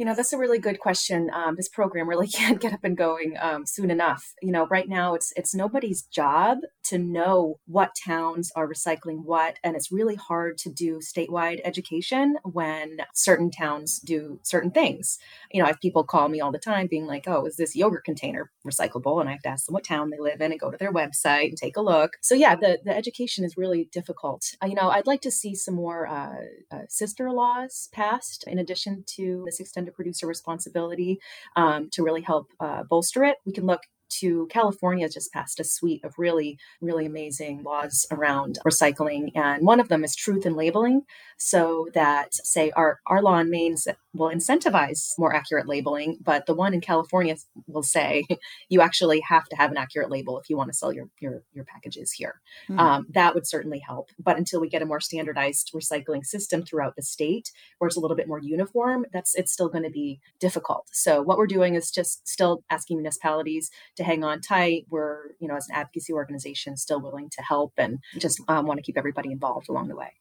You 0.00 0.06
know, 0.06 0.14
that's 0.14 0.32
a 0.32 0.38
really 0.38 0.58
good 0.58 0.80
question. 0.80 1.30
Um, 1.30 1.56
this 1.56 1.68
program 1.68 2.08
really 2.08 2.26
can't 2.38 2.58
get 2.58 2.72
up 2.72 2.84
and 2.84 2.96
going 2.96 3.36
um, 3.38 3.66
soon 3.66 3.90
enough. 3.90 4.32
You 4.40 4.50
know, 4.50 4.66
right 4.68 4.88
now 4.88 5.12
it's 5.12 5.30
it's 5.36 5.54
nobody's 5.54 6.04
job 6.04 6.60
to 6.84 6.96
know 6.96 7.60
what 7.66 7.90
towns 8.02 8.50
are 8.56 8.66
recycling 8.66 9.24
what, 9.24 9.58
and 9.62 9.76
it's 9.76 9.92
really 9.92 10.14
hard 10.14 10.56
to 10.56 10.70
do 10.70 11.00
statewide 11.00 11.60
education 11.66 12.38
when 12.44 12.96
certain 13.12 13.50
towns 13.50 13.98
do 13.98 14.40
certain 14.42 14.70
things. 14.70 15.18
You 15.52 15.60
know, 15.60 15.66
I 15.66 15.68
have 15.68 15.80
people 15.82 16.02
call 16.02 16.30
me 16.30 16.40
all 16.40 16.50
the 16.50 16.58
time, 16.58 16.86
being 16.86 17.04
like, 17.04 17.28
"Oh, 17.28 17.44
is 17.44 17.56
this 17.56 17.76
yogurt 17.76 18.06
container 18.06 18.50
recyclable?" 18.66 19.20
And 19.20 19.28
I 19.28 19.32
have 19.32 19.42
to 19.42 19.50
ask 19.50 19.66
them 19.66 19.74
what 19.74 19.84
town 19.84 20.08
they 20.08 20.18
live 20.18 20.40
in 20.40 20.50
and 20.50 20.58
go 20.58 20.70
to 20.70 20.78
their 20.78 20.94
website 20.94 21.48
and 21.50 21.58
take 21.58 21.76
a 21.76 21.82
look. 21.82 22.12
So 22.22 22.34
yeah, 22.34 22.56
the 22.56 22.78
the 22.82 22.96
education 22.96 23.44
is 23.44 23.58
really 23.58 23.90
difficult. 23.92 24.46
Uh, 24.62 24.66
you 24.66 24.76
know, 24.76 24.88
I'd 24.88 25.06
like 25.06 25.20
to 25.20 25.30
see 25.30 25.54
some 25.54 25.74
more 25.74 26.06
uh, 26.06 26.36
uh, 26.70 26.84
sister 26.88 27.30
laws 27.30 27.90
passed 27.92 28.44
in 28.46 28.58
addition 28.58 29.04
to 29.16 29.42
this 29.44 29.60
extended 29.60 29.89
producer 29.90 30.26
responsibility 30.26 31.20
um, 31.56 31.88
to 31.92 32.02
really 32.02 32.22
help 32.22 32.48
uh, 32.60 32.82
bolster 32.84 33.24
it. 33.24 33.36
We 33.44 33.52
can 33.52 33.66
look 33.66 33.82
to 34.10 34.46
California 34.50 35.08
just 35.08 35.32
passed 35.32 35.60
a 35.60 35.64
suite 35.64 36.04
of 36.04 36.18
really, 36.18 36.58
really 36.80 37.06
amazing 37.06 37.62
laws 37.62 38.06
around 38.10 38.58
recycling. 38.66 39.30
And 39.34 39.64
one 39.64 39.80
of 39.80 39.88
them 39.88 40.04
is 40.04 40.16
truth 40.16 40.44
in 40.44 40.56
labeling. 40.56 41.02
So 41.38 41.88
that, 41.94 42.34
say, 42.34 42.70
our, 42.72 43.00
our 43.06 43.22
law 43.22 43.38
in 43.38 43.50
Maine 43.50 43.76
will 44.14 44.30
incentivize 44.30 45.12
more 45.18 45.34
accurate 45.34 45.68
labeling, 45.68 46.18
but 46.20 46.46
the 46.46 46.54
one 46.54 46.74
in 46.74 46.80
California 46.80 47.36
will 47.66 47.82
say 47.82 48.26
you 48.68 48.80
actually 48.80 49.20
have 49.20 49.46
to 49.48 49.56
have 49.56 49.70
an 49.70 49.76
accurate 49.76 50.10
label 50.10 50.38
if 50.38 50.50
you 50.50 50.56
want 50.56 50.70
to 50.70 50.76
sell 50.76 50.92
your 50.92 51.08
your, 51.20 51.42
your 51.52 51.64
packages 51.64 52.12
here. 52.12 52.40
Mm-hmm. 52.68 52.80
Um, 52.80 53.06
that 53.10 53.34
would 53.34 53.46
certainly 53.46 53.78
help. 53.78 54.10
But 54.18 54.36
until 54.36 54.60
we 54.60 54.68
get 54.68 54.82
a 54.82 54.86
more 54.86 55.00
standardized 55.00 55.70
recycling 55.74 56.24
system 56.24 56.62
throughout 56.62 56.96
the 56.96 57.02
state, 57.02 57.50
where 57.78 57.86
it's 57.86 57.96
a 57.96 58.00
little 58.00 58.16
bit 58.16 58.28
more 58.28 58.40
uniform, 58.40 59.06
that's 59.12 59.34
it's 59.34 59.52
still 59.52 59.68
going 59.68 59.84
to 59.84 59.90
be 59.90 60.20
difficult. 60.40 60.88
So 60.92 61.22
what 61.22 61.38
we're 61.38 61.46
doing 61.46 61.74
is 61.74 61.90
just 61.90 62.26
still 62.26 62.64
asking 62.70 62.98
municipalities 62.98 63.70
to 63.96 64.04
hang 64.04 64.24
on 64.24 64.40
tight. 64.40 64.86
We're 64.90 65.32
you 65.38 65.48
know 65.48 65.56
as 65.56 65.68
an 65.68 65.76
advocacy 65.76 66.12
organization 66.12 66.76
still 66.76 67.00
willing 67.00 67.30
to 67.30 67.42
help 67.42 67.72
and 67.76 67.98
just 68.18 68.40
um, 68.48 68.66
want 68.66 68.78
to 68.78 68.82
keep 68.82 68.98
everybody 68.98 69.30
involved 69.30 69.68
along 69.68 69.88
the 69.88 69.96
way. 69.96 70.14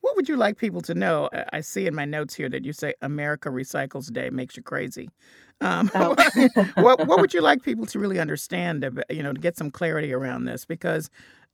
What 0.00 0.16
would 0.16 0.28
you 0.28 0.36
like 0.36 0.56
people 0.56 0.80
to 0.82 0.94
know? 0.94 1.28
I 1.52 1.60
see 1.60 1.86
in 1.86 1.94
my 1.94 2.04
notes 2.04 2.34
here 2.34 2.48
that 2.48 2.64
you 2.64 2.72
say 2.72 2.94
America 3.02 3.50
Recycles 3.50 4.12
Day 4.12 4.30
makes 4.30 4.56
you 4.56 4.62
crazy. 4.62 5.10
Um, 5.60 5.90
oh. 5.94 6.16
what 6.74 7.06
what 7.06 7.20
would 7.20 7.34
you 7.34 7.40
like 7.40 7.62
people 7.62 7.86
to 7.86 7.98
really 7.98 8.18
understand? 8.18 8.84
You 9.10 9.22
know, 9.22 9.32
to 9.32 9.40
get 9.40 9.56
some 9.56 9.70
clarity 9.70 10.12
around 10.12 10.44
this, 10.44 10.64
because 10.64 11.10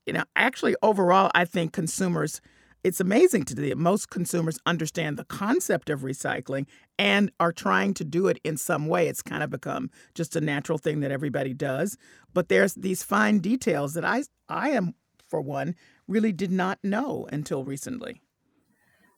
you 0.07 0.13
know, 0.13 0.25
actually, 0.37 0.77
overall, 0.83 1.31
I 1.35 1.45
think 1.45 1.73
consumers. 1.73 2.41
It's 2.85 3.01
amazing 3.01 3.47
to 3.47 3.57
me 3.57 3.71
that 3.71 3.79
most 3.79 4.11
consumers 4.11 4.61
understand 4.65 5.17
the 5.17 5.25
concept 5.25 5.91
of 5.91 6.03
recycling 6.03 6.67
and 7.01 7.33
are 7.41 7.51
trying 7.51 7.95
to 7.95 8.05
do 8.05 8.29
it 8.29 8.39
in 8.45 8.57
some 8.57 8.87
way. 8.87 9.09
It's 9.09 9.23
kind 9.23 9.43
of 9.43 9.51
become 9.51 9.91
just 10.15 10.37
a 10.37 10.41
natural 10.41 10.79
thing 10.79 11.01
that 11.01 11.11
everybody 11.11 11.53
does. 11.53 11.99
But 12.33 12.49
there's 12.49 12.75
these 12.75 13.03
fine 13.03 13.41
details 13.41 13.95
that 13.95 14.05
I, 14.05 14.23
I 14.49 14.71
am, 14.71 14.95
for 15.27 15.41
one, 15.41 15.75
really 16.07 16.31
did 16.31 16.53
not 16.53 16.79
know 16.85 17.27
until 17.33 17.65
recently. 17.65 18.21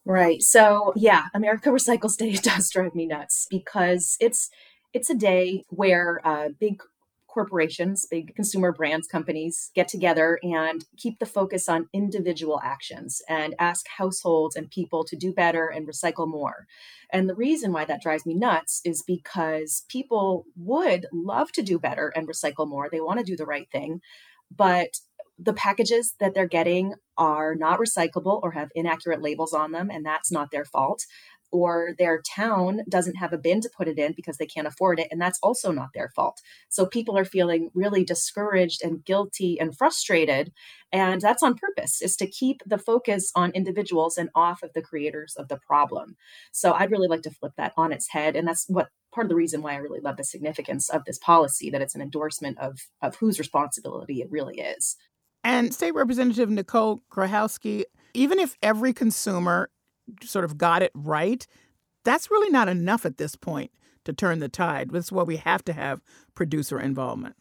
Right. 0.09 0.40
So, 0.42 0.94
yeah, 0.97 1.25
America 1.35 1.68
Recycles 1.68 2.16
Day 2.16 2.33
does 2.42 2.71
drive 2.71 2.94
me 2.94 3.07
nuts 3.07 3.47
because 3.51 4.16
it's 4.21 4.51
it's 4.94 5.11
a 5.11 5.14
day 5.14 5.64
where 5.68 6.21
uh, 6.25 6.49
big 6.59 6.81
corporations, 7.29 8.07
big 8.11 8.35
consumer 8.35 8.73
brands 8.73 9.07
companies 9.07 9.71
get 9.75 9.87
together 9.87 10.40
and 10.42 10.87
keep 10.97 11.18
the 11.18 11.27
focus 11.27 11.68
on 11.68 11.90
individual 11.92 12.59
actions 12.64 13.21
and 13.29 13.55
ask 13.59 13.87
households 13.99 14.57
and 14.57 14.71
people 14.71 15.05
to 15.05 15.14
do 15.14 15.31
better 15.35 15.68
and 15.68 15.87
recycle 15.87 16.27
more. 16.27 16.66
And 17.12 17.29
the 17.29 17.35
reason 17.35 17.73
why 17.75 17.85
that 17.85 18.01
drives 18.01 18.25
me 18.25 18.35
nuts 18.35 18.81
is 18.87 19.03
because 19.07 19.85
people 19.88 20.47
would 20.57 21.07
love 21.12 21.53
to 21.53 21.62
do 21.62 21.79
better 21.79 22.09
and 22.16 22.27
recycle 22.27 22.66
more. 22.66 22.88
They 22.90 23.03
want 23.03 23.18
to 23.18 23.27
do 23.27 23.37
the 23.37 23.47
right 23.47 23.71
thing, 23.71 24.01
but 24.57 24.99
the 25.38 25.53
packages 25.53 26.14
that 26.20 26.35
they're 26.35 26.46
getting 26.46 26.94
are 27.16 27.55
not 27.55 27.79
recyclable 27.79 28.40
or 28.42 28.53
have 28.53 28.70
inaccurate 28.74 29.22
labels 29.22 29.53
on 29.53 29.72
them, 29.72 29.90
and 29.90 30.05
that's 30.05 30.33
not 30.33 30.51
their 30.51 30.64
fault. 30.64 31.05
Or 31.51 31.94
their 31.98 32.20
town 32.20 32.83
doesn't 32.90 33.16
have 33.16 33.33
a 33.33 33.38
bin 33.38 33.62
to 33.62 33.70
put 33.74 33.88
it 33.88 33.98
in 33.98 34.12
because 34.12 34.37
they 34.37 34.44
can't 34.44 34.66
afford 34.66 35.01
it, 35.01 35.09
and 35.11 35.18
that's 35.18 35.38
also 35.42 35.72
not 35.72 35.88
their 35.94 36.11
fault. 36.14 36.42
So 36.68 36.85
people 36.85 37.16
are 37.16 37.24
feeling 37.24 37.70
really 37.72 38.05
discouraged 38.05 38.85
and 38.85 39.03
guilty 39.03 39.59
and 39.59 39.74
frustrated. 39.74 40.53
And 40.92 41.22
that's 41.22 41.42
on 41.42 41.55
purpose, 41.55 42.03
is 42.03 42.16
to 42.16 42.27
keep 42.27 42.61
the 42.66 42.77
focus 42.77 43.33
on 43.35 43.53
individuals 43.53 44.18
and 44.18 44.29
off 44.35 44.62
of 44.62 44.74
the 44.74 44.83
creators 44.83 45.37
of 45.38 45.48
the 45.48 45.57
problem. 45.57 46.16
So 46.53 46.74
I'd 46.74 46.90
really 46.90 47.09
like 47.09 47.22
to 47.22 47.31
flip 47.31 47.53
that 47.57 47.72
on 47.79 47.92
its 47.92 48.11
head. 48.11 48.37
And 48.37 48.46
that's 48.46 48.66
what 48.68 48.88
part 49.14 49.24
of 49.24 49.31
the 49.31 49.35
reason 49.35 49.62
why 49.62 49.72
I 49.72 49.77
really 49.77 50.01
love 50.01 50.18
the 50.18 50.24
significance 50.24 50.90
of 50.90 51.07
this 51.07 51.18
policy, 51.18 51.70
that 51.70 51.81
it's 51.81 51.94
an 51.94 52.03
endorsement 52.03 52.59
of, 52.59 52.79
of 53.01 53.16
whose 53.16 53.38
responsibility 53.38 54.20
it 54.20 54.31
really 54.31 54.61
is. 54.61 54.96
And 55.48 55.72
State 55.72 55.94
Representative 55.94 56.50
Nicole 56.50 57.00
Grohoski, 57.11 57.84
even 58.12 58.38
if 58.38 58.58
every 58.62 58.92
consumer 58.92 59.70
sort 60.22 60.44
of 60.44 60.58
got 60.58 60.82
it 60.82 60.92
right, 60.92 61.46
that's 62.04 62.30
really 62.30 62.50
not 62.50 62.68
enough 62.68 63.06
at 63.06 63.16
this 63.16 63.34
point 63.34 63.70
to 64.04 64.12
turn 64.12 64.40
the 64.40 64.50
tide. 64.50 64.90
That's 64.90 65.11
why 65.11 65.22
we 65.22 65.37
have 65.38 65.64
to 65.64 65.72
have 65.72 66.02
producer 66.34 66.78
involvement. 66.78 67.34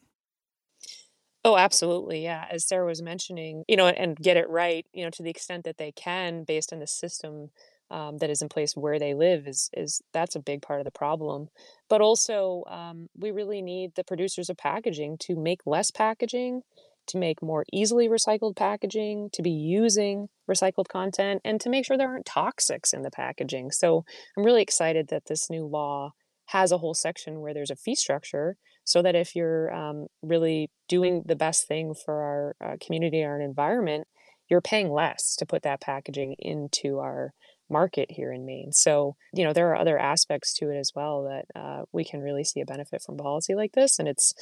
Oh, 1.44 1.58
absolutely. 1.58 2.22
Yeah. 2.22 2.46
As 2.50 2.66
Sarah 2.66 2.86
was 2.86 3.02
mentioning, 3.02 3.64
you 3.68 3.76
know, 3.76 3.88
and 3.88 4.16
get 4.16 4.38
it 4.38 4.48
right, 4.48 4.86
you 4.94 5.04
know, 5.04 5.10
to 5.10 5.22
the 5.22 5.28
extent 5.28 5.64
that 5.64 5.76
they 5.76 5.92
can 5.92 6.44
based 6.44 6.72
on 6.72 6.78
the 6.78 6.86
system 6.86 7.50
um, 7.90 8.16
that 8.18 8.30
is 8.30 8.40
in 8.40 8.48
place 8.48 8.74
where 8.74 8.98
they 8.98 9.12
live 9.12 9.46
is 9.46 9.68
is 9.74 10.00
that's 10.14 10.34
a 10.34 10.40
big 10.40 10.62
part 10.62 10.80
of 10.80 10.86
the 10.86 10.90
problem. 10.90 11.48
But 11.90 12.00
also, 12.00 12.64
um, 12.68 13.10
we 13.14 13.32
really 13.32 13.60
need 13.60 13.96
the 13.96 14.04
producers 14.04 14.48
of 14.48 14.56
packaging 14.56 15.18
to 15.24 15.36
make 15.36 15.66
less 15.66 15.90
packaging, 15.90 16.62
to 17.08 17.18
make 17.18 17.42
more 17.42 17.64
easily 17.72 18.08
recycled 18.08 18.56
packaging, 18.56 19.30
to 19.32 19.42
be 19.42 19.50
using 19.50 20.28
recycled 20.50 20.88
content, 20.88 21.40
and 21.44 21.60
to 21.60 21.68
make 21.68 21.84
sure 21.84 21.96
there 21.96 22.08
aren't 22.08 22.26
toxics 22.26 22.94
in 22.94 23.02
the 23.02 23.10
packaging. 23.10 23.70
So 23.70 24.04
I'm 24.36 24.44
really 24.44 24.62
excited 24.62 25.08
that 25.08 25.26
this 25.26 25.50
new 25.50 25.66
law 25.66 26.12
has 26.46 26.72
a 26.72 26.78
whole 26.78 26.94
section 26.94 27.40
where 27.40 27.52
there's 27.52 27.70
a 27.70 27.76
fee 27.76 27.94
structure 27.94 28.56
so 28.84 29.02
that 29.02 29.14
if 29.14 29.36
you're 29.36 29.72
um, 29.74 30.06
really 30.22 30.70
doing 30.88 31.22
the 31.26 31.36
best 31.36 31.68
thing 31.68 31.94
for 31.94 32.14
our 32.22 32.56
uh, 32.64 32.76
community 32.80 33.22
our 33.22 33.40
environment, 33.40 34.08
you're 34.48 34.62
paying 34.62 34.90
less 34.90 35.36
to 35.36 35.44
put 35.44 35.62
that 35.62 35.80
packaging 35.80 36.34
into 36.38 36.98
our 36.98 37.34
market 37.70 38.10
here 38.10 38.32
in 38.32 38.46
Maine. 38.46 38.72
So, 38.72 39.16
you 39.34 39.44
know, 39.44 39.52
there 39.52 39.68
are 39.70 39.76
other 39.76 39.98
aspects 39.98 40.54
to 40.54 40.70
it 40.70 40.78
as 40.78 40.92
well 40.94 41.24
that 41.24 41.60
uh, 41.60 41.82
we 41.92 42.04
can 42.04 42.20
really 42.20 42.44
see 42.44 42.60
a 42.60 42.64
benefit 42.66 43.02
from 43.04 43.18
policy 43.18 43.54
like 43.54 43.72
this. 43.72 43.98
And 43.98 44.08
it's 44.08 44.32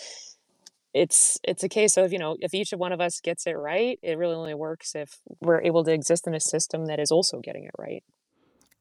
it's 0.96 1.38
it's 1.44 1.62
a 1.62 1.68
case 1.68 1.98
of 1.98 2.12
you 2.12 2.18
know 2.18 2.36
if 2.40 2.54
each 2.54 2.72
of 2.72 2.80
one 2.80 2.92
of 2.92 3.00
us 3.00 3.20
gets 3.20 3.46
it 3.46 3.52
right 3.52 3.98
it 4.02 4.16
really 4.16 4.34
only 4.34 4.54
works 4.54 4.94
if 4.94 5.18
we're 5.40 5.60
able 5.60 5.84
to 5.84 5.92
exist 5.92 6.26
in 6.26 6.34
a 6.34 6.40
system 6.40 6.86
that 6.86 6.98
is 6.98 7.12
also 7.12 7.40
getting 7.40 7.64
it 7.64 7.74
right. 7.78 8.02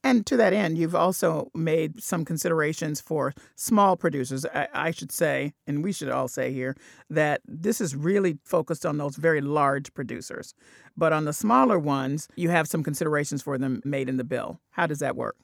And 0.02 0.24
to 0.28 0.38
that 0.38 0.54
end 0.54 0.78
you've 0.78 0.96
also 0.96 1.50
made 1.54 2.02
some 2.02 2.24
considerations 2.24 3.02
for 3.02 3.34
small 3.56 3.98
producers 3.98 4.46
I, 4.46 4.68
I, 4.74 4.92
should 4.92 5.12
say 5.12 5.54
and 5.68 5.84
we 5.84 5.92
should 5.92 6.10
all 6.10 6.30
say 6.30 6.54
here 6.54 6.78
that 7.10 7.42
this 7.46 7.82
is 7.82 7.96
really 7.96 8.38
focused 8.46 8.86
on 8.86 8.98
those 8.98 9.18
very 9.18 9.42
large 9.42 9.94
producers. 9.94 10.54
But 10.96 11.12
on 11.12 11.26
the 11.26 11.34
smaller 11.34 11.78
ones 11.78 12.30
you 12.36 12.50
have 12.50 12.68
some 12.68 12.84
considerations 12.84 13.42
for 13.42 13.58
them 13.58 13.82
made 13.84 14.08
in 14.08 14.18
the 14.18 14.24
bill. 14.24 14.60
How 14.72 14.88
does 14.88 15.00
that 15.00 15.18
work 15.18 15.36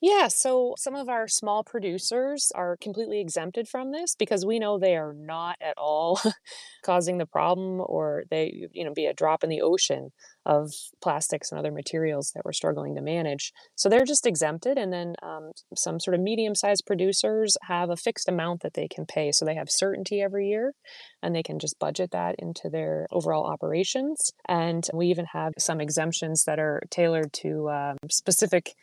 yeah, 0.00 0.28
so 0.28 0.74
some 0.78 0.94
of 0.94 1.08
our 1.08 1.26
small 1.26 1.64
producers 1.64 2.52
are 2.54 2.76
completely 2.76 3.20
exempted 3.20 3.66
from 3.68 3.90
this 3.90 4.14
because 4.14 4.46
we 4.46 4.60
know 4.60 4.78
they 4.78 4.96
are 4.96 5.12
not 5.12 5.56
at 5.60 5.76
all 5.76 6.20
causing 6.84 7.18
the 7.18 7.26
problem 7.26 7.82
or 7.84 8.22
they 8.30 8.68
you 8.72 8.84
know 8.84 8.94
be 8.94 9.06
a 9.06 9.12
drop 9.12 9.42
in 9.42 9.50
the 9.50 9.60
ocean 9.60 10.10
of 10.46 10.72
plastics 11.02 11.50
and 11.50 11.58
other 11.58 11.72
materials 11.72 12.30
that 12.34 12.44
we're 12.44 12.52
struggling 12.52 12.94
to 12.94 13.02
manage. 13.02 13.52
So 13.74 13.88
they're 13.88 14.04
just 14.04 14.24
exempted 14.24 14.78
and 14.78 14.92
then 14.92 15.14
um, 15.22 15.50
some 15.74 15.98
sort 15.98 16.14
of 16.14 16.20
medium-sized 16.20 16.84
producers 16.86 17.56
have 17.62 17.90
a 17.90 17.96
fixed 17.96 18.28
amount 18.28 18.62
that 18.62 18.74
they 18.74 18.86
can 18.86 19.04
pay 19.04 19.32
so 19.32 19.44
they 19.44 19.56
have 19.56 19.68
certainty 19.68 20.22
every 20.22 20.48
year 20.48 20.74
and 21.22 21.34
they 21.34 21.42
can 21.42 21.58
just 21.58 21.78
budget 21.80 22.12
that 22.12 22.36
into 22.38 22.70
their 22.70 23.08
overall 23.10 23.44
operations 23.46 24.32
and 24.48 24.88
we 24.94 25.08
even 25.08 25.26
have 25.32 25.52
some 25.58 25.80
exemptions 25.80 26.44
that 26.44 26.60
are 26.60 26.80
tailored 26.88 27.32
to 27.32 27.68
um, 27.68 27.96
specific 28.08 28.74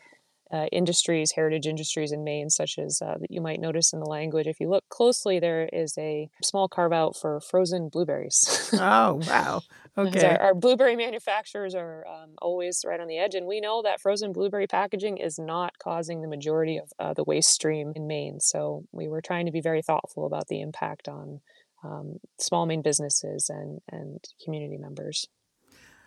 uh, 0.55 0.67
industries, 0.71 1.33
heritage 1.33 1.67
industries 1.67 2.13
in 2.13 2.23
Maine, 2.23 2.49
such 2.49 2.77
as 2.77 3.01
uh, 3.01 3.15
that 3.19 3.29
you 3.29 3.41
might 3.41 3.59
notice 3.59 3.91
in 3.91 3.99
the 3.99 4.05
language. 4.05 4.47
If 4.47 4.61
you 4.61 4.69
look 4.69 4.87
closely, 4.87 5.37
there 5.37 5.67
is 5.73 5.97
a 5.97 6.29
small 6.41 6.69
carve 6.69 6.93
out 6.93 7.17
for 7.17 7.41
frozen 7.41 7.89
blueberries. 7.89 8.69
oh, 8.73 9.19
wow. 9.27 9.61
Okay. 9.97 10.25
Our, 10.25 10.41
our, 10.41 10.55
blueberry 10.55 10.95
manufacturers 10.95 11.75
are 11.75 12.05
um, 12.07 12.35
always 12.41 12.85
right 12.87 13.01
on 13.01 13.07
the 13.07 13.17
edge, 13.17 13.35
and 13.35 13.45
we 13.45 13.59
know 13.59 13.81
that 13.81 13.99
frozen 13.99 14.31
blueberry 14.31 14.67
packaging 14.67 15.17
is 15.17 15.37
not 15.37 15.73
causing 15.77 16.21
the 16.21 16.29
majority 16.29 16.77
of 16.77 16.89
uh, 16.99 17.13
the 17.13 17.25
waste 17.25 17.49
stream 17.49 17.91
in 17.93 18.07
Maine. 18.07 18.39
So 18.39 18.85
we 18.93 19.09
were 19.09 19.21
trying 19.21 19.47
to 19.47 19.51
be 19.51 19.61
very 19.61 19.81
thoughtful 19.81 20.25
about 20.25 20.47
the 20.47 20.61
impact 20.61 21.09
on 21.09 21.41
um, 21.83 22.19
small 22.39 22.65
Maine 22.65 22.81
businesses 22.81 23.49
and, 23.49 23.81
and 23.91 24.23
community 24.43 24.77
members. 24.77 25.27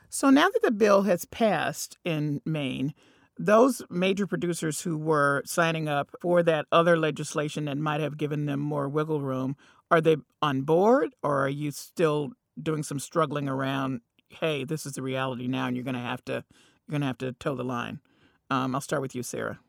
So 0.08 0.30
now 0.30 0.48
that 0.48 0.62
the 0.62 0.70
bill 0.70 1.02
has 1.02 1.26
passed 1.26 1.98
in 2.02 2.40
Maine, 2.46 2.94
those 3.38 3.82
major 3.88 4.26
producers 4.26 4.80
who 4.80 4.98
were 4.98 5.42
signing 5.46 5.88
up 5.88 6.10
for 6.20 6.42
that 6.42 6.66
other 6.72 6.96
legislation 6.96 7.66
that 7.66 7.78
might 7.78 8.00
have 8.00 8.18
given 8.18 8.46
them 8.46 8.60
more 8.60 8.88
wiggle 8.88 9.20
room, 9.20 9.56
are 9.90 10.00
they 10.00 10.16
on 10.42 10.62
board 10.62 11.14
or 11.22 11.44
are 11.44 11.48
you 11.48 11.70
still 11.70 12.32
doing 12.60 12.82
some 12.82 12.98
struggling 12.98 13.48
around, 13.48 14.00
hey, 14.28 14.64
this 14.64 14.84
is 14.84 14.94
the 14.94 15.02
reality 15.02 15.46
now 15.46 15.66
and 15.66 15.76
you're 15.76 15.84
gonna 15.84 16.00
have 16.00 16.24
to 16.26 16.44
you're 16.86 16.92
gonna 16.92 17.06
have 17.06 17.18
to 17.18 17.32
toe 17.32 17.54
the 17.54 17.64
line? 17.64 18.00
Um, 18.50 18.74
I'll 18.74 18.80
start 18.80 19.02
with 19.02 19.14
you, 19.14 19.22
Sarah. 19.22 19.60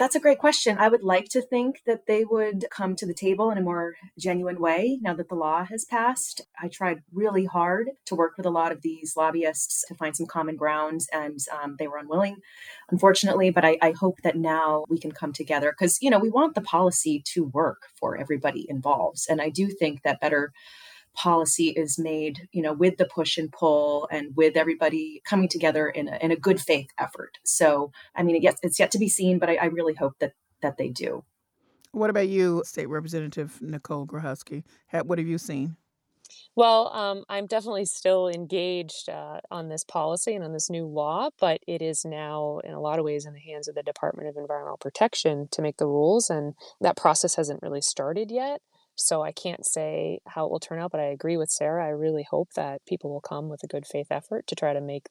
That's 0.00 0.16
a 0.16 0.20
great 0.20 0.38
question. 0.38 0.78
I 0.78 0.88
would 0.88 1.02
like 1.02 1.28
to 1.28 1.42
think 1.42 1.82
that 1.84 2.06
they 2.06 2.24
would 2.24 2.64
come 2.70 2.96
to 2.96 3.04
the 3.04 3.12
table 3.12 3.50
in 3.50 3.58
a 3.58 3.60
more 3.60 3.96
genuine 4.18 4.58
way 4.58 4.98
now 5.02 5.12
that 5.12 5.28
the 5.28 5.34
law 5.34 5.66
has 5.66 5.84
passed. 5.84 6.40
I 6.58 6.68
tried 6.68 7.02
really 7.12 7.44
hard 7.44 7.90
to 8.06 8.14
work 8.14 8.38
with 8.38 8.46
a 8.46 8.50
lot 8.50 8.72
of 8.72 8.80
these 8.80 9.12
lobbyists 9.14 9.84
to 9.88 9.94
find 9.94 10.16
some 10.16 10.24
common 10.24 10.56
ground, 10.56 11.02
and 11.12 11.38
um, 11.62 11.76
they 11.78 11.86
were 11.86 11.98
unwilling, 11.98 12.38
unfortunately. 12.90 13.50
But 13.50 13.66
I, 13.66 13.76
I 13.82 13.90
hope 13.90 14.22
that 14.22 14.36
now 14.36 14.86
we 14.88 14.98
can 14.98 15.12
come 15.12 15.34
together 15.34 15.70
because, 15.70 15.98
you 16.00 16.08
know, 16.08 16.18
we 16.18 16.30
want 16.30 16.54
the 16.54 16.62
policy 16.62 17.22
to 17.34 17.44
work 17.44 17.82
for 17.94 18.16
everybody 18.16 18.64
involved. 18.70 19.26
And 19.28 19.42
I 19.42 19.50
do 19.50 19.68
think 19.68 20.00
that 20.04 20.18
better 20.18 20.54
policy 21.14 21.68
is 21.70 21.98
made, 21.98 22.48
you 22.52 22.62
know, 22.62 22.72
with 22.72 22.96
the 22.96 23.04
push 23.04 23.36
and 23.38 23.52
pull 23.52 24.08
and 24.10 24.34
with 24.36 24.56
everybody 24.56 25.22
coming 25.24 25.48
together 25.48 25.88
in 25.88 26.08
a, 26.08 26.18
in 26.20 26.30
a 26.30 26.36
good 26.36 26.60
faith 26.60 26.88
effort. 26.98 27.38
So, 27.44 27.92
I 28.14 28.22
mean, 28.22 28.40
yes, 28.42 28.56
it's 28.62 28.78
yet 28.78 28.90
to 28.92 28.98
be 28.98 29.08
seen, 29.08 29.38
but 29.38 29.48
I, 29.48 29.56
I 29.56 29.64
really 29.66 29.94
hope 29.94 30.14
that 30.20 30.32
that 30.62 30.76
they 30.76 30.88
do. 30.88 31.24
What 31.92 32.10
about 32.10 32.28
you, 32.28 32.62
State 32.64 32.88
Representative 32.88 33.60
Nicole 33.60 34.06
Grohoski? 34.06 34.62
What 34.92 35.18
have 35.18 35.26
you 35.26 35.38
seen? 35.38 35.76
Well, 36.54 36.88
um, 36.92 37.24
I'm 37.28 37.46
definitely 37.46 37.86
still 37.86 38.28
engaged 38.28 39.08
uh, 39.08 39.40
on 39.50 39.68
this 39.68 39.82
policy 39.82 40.34
and 40.34 40.44
on 40.44 40.52
this 40.52 40.70
new 40.70 40.86
law, 40.86 41.30
but 41.40 41.60
it 41.66 41.82
is 41.82 42.04
now, 42.04 42.60
in 42.62 42.72
a 42.72 42.80
lot 42.80 42.98
of 42.98 43.04
ways, 43.04 43.26
in 43.26 43.32
the 43.32 43.40
hands 43.40 43.66
of 43.66 43.74
the 43.74 43.82
Department 43.82 44.28
of 44.28 44.36
Environmental 44.36 44.76
Protection 44.76 45.48
to 45.50 45.62
make 45.62 45.78
the 45.78 45.86
rules, 45.86 46.30
and 46.30 46.54
that 46.80 46.96
process 46.96 47.34
hasn't 47.34 47.62
really 47.62 47.80
started 47.80 48.30
yet. 48.30 48.60
So 49.00 49.22
I 49.22 49.32
can't 49.32 49.66
say 49.66 50.20
how 50.26 50.46
it 50.46 50.52
will 50.52 50.60
turn 50.60 50.78
out, 50.78 50.90
but 50.90 51.00
I 51.00 51.04
agree 51.04 51.36
with 51.36 51.50
Sarah. 51.50 51.84
I 51.84 51.90
really 51.90 52.26
hope 52.30 52.50
that 52.54 52.84
people 52.86 53.10
will 53.10 53.20
come 53.20 53.48
with 53.48 53.62
a 53.62 53.66
good 53.66 53.86
faith 53.86 54.08
effort 54.10 54.46
to 54.48 54.54
try 54.54 54.72
to 54.72 54.80
make 54.80 55.08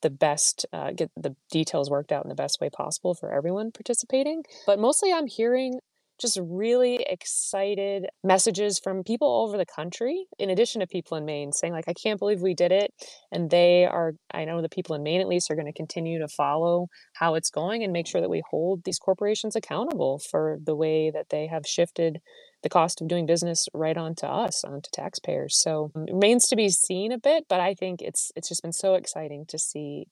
the 0.00 0.10
best, 0.10 0.64
uh, 0.72 0.92
get 0.92 1.10
the 1.16 1.34
details 1.50 1.90
worked 1.90 2.12
out 2.12 2.24
in 2.24 2.28
the 2.28 2.34
best 2.34 2.60
way 2.60 2.70
possible 2.70 3.14
for 3.14 3.32
everyone 3.32 3.72
participating. 3.72 4.44
But 4.66 4.78
mostly 4.78 5.12
I'm 5.12 5.26
hearing 5.26 5.80
just 6.20 6.38
really 6.42 7.04
excited 7.08 8.06
messages 8.24 8.78
from 8.78 9.04
people 9.04 9.28
all 9.28 9.48
over 9.48 9.56
the 9.56 9.66
country, 9.66 10.26
in 10.38 10.50
addition 10.50 10.80
to 10.80 10.86
people 10.86 11.16
in 11.16 11.24
Maine, 11.24 11.52
saying, 11.52 11.72
like, 11.72 11.88
I 11.88 11.94
can't 11.94 12.18
believe 12.18 12.40
we 12.40 12.54
did 12.54 12.72
it. 12.72 12.92
And 13.30 13.50
they 13.50 13.84
are, 13.84 14.12
I 14.32 14.44
know 14.44 14.60
the 14.60 14.68
people 14.68 14.94
in 14.94 15.02
Maine 15.02 15.20
at 15.20 15.28
least 15.28 15.50
are 15.50 15.54
going 15.54 15.66
to 15.66 15.72
continue 15.72 16.18
to 16.18 16.28
follow 16.28 16.88
how 17.14 17.34
it's 17.34 17.50
going 17.50 17.82
and 17.82 17.92
make 17.92 18.06
sure 18.06 18.20
that 18.20 18.30
we 18.30 18.42
hold 18.50 18.84
these 18.84 18.98
corporations 18.98 19.56
accountable 19.56 20.18
for 20.30 20.58
the 20.64 20.76
way 20.76 21.10
that 21.10 21.30
they 21.30 21.46
have 21.46 21.66
shifted 21.66 22.20
the 22.62 22.68
cost 22.68 23.00
of 23.00 23.08
doing 23.08 23.26
business 23.26 23.68
right 23.72 23.96
onto 23.96 24.26
us, 24.26 24.64
onto 24.64 24.90
taxpayers. 24.92 25.60
So 25.60 25.92
it 25.94 26.12
remains 26.12 26.48
to 26.48 26.56
be 26.56 26.68
seen 26.70 27.12
a 27.12 27.18
bit, 27.18 27.44
but 27.48 27.60
I 27.60 27.74
think 27.74 28.02
it's 28.02 28.32
it's 28.34 28.48
just 28.48 28.62
been 28.62 28.72
so 28.72 28.94
exciting 28.94 29.44
to 29.48 29.58
see 29.58 30.08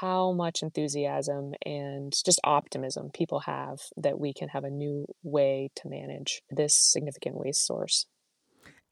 how 0.00 0.32
much 0.32 0.62
enthusiasm 0.62 1.54
and 1.64 2.12
just 2.24 2.40
optimism 2.44 3.10
people 3.12 3.40
have 3.40 3.80
that 3.96 4.18
we 4.18 4.32
can 4.32 4.48
have 4.48 4.64
a 4.64 4.70
new 4.70 5.06
way 5.22 5.70
to 5.76 5.88
manage 5.88 6.42
this 6.50 6.78
significant 6.78 7.36
waste 7.36 7.66
source. 7.66 8.06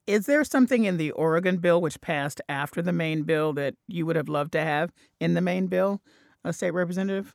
Is 0.07 0.27
there 0.27 0.43
something 0.45 0.85
in 0.85 0.97
the 0.97 1.13
Oregon 1.13 1.59
bill 1.59 1.81
which 1.81 2.01
passed 2.01 2.41
after 2.49 2.83
the 2.83 2.93
Maine 2.93 3.23
bill 3.23 3.53
that 3.53 3.75
you 3.87 4.07
would 4.07 4.17
have 4.17 4.29
loved 4.29 4.53
to 4.53 4.61
have 4.61 4.91
in 5.21 5.35
the 5.35 5.41
Maine 5.41 5.67
bill, 5.67 6.03
a 6.45 6.53
state 6.53 6.73
representative? 6.73 7.35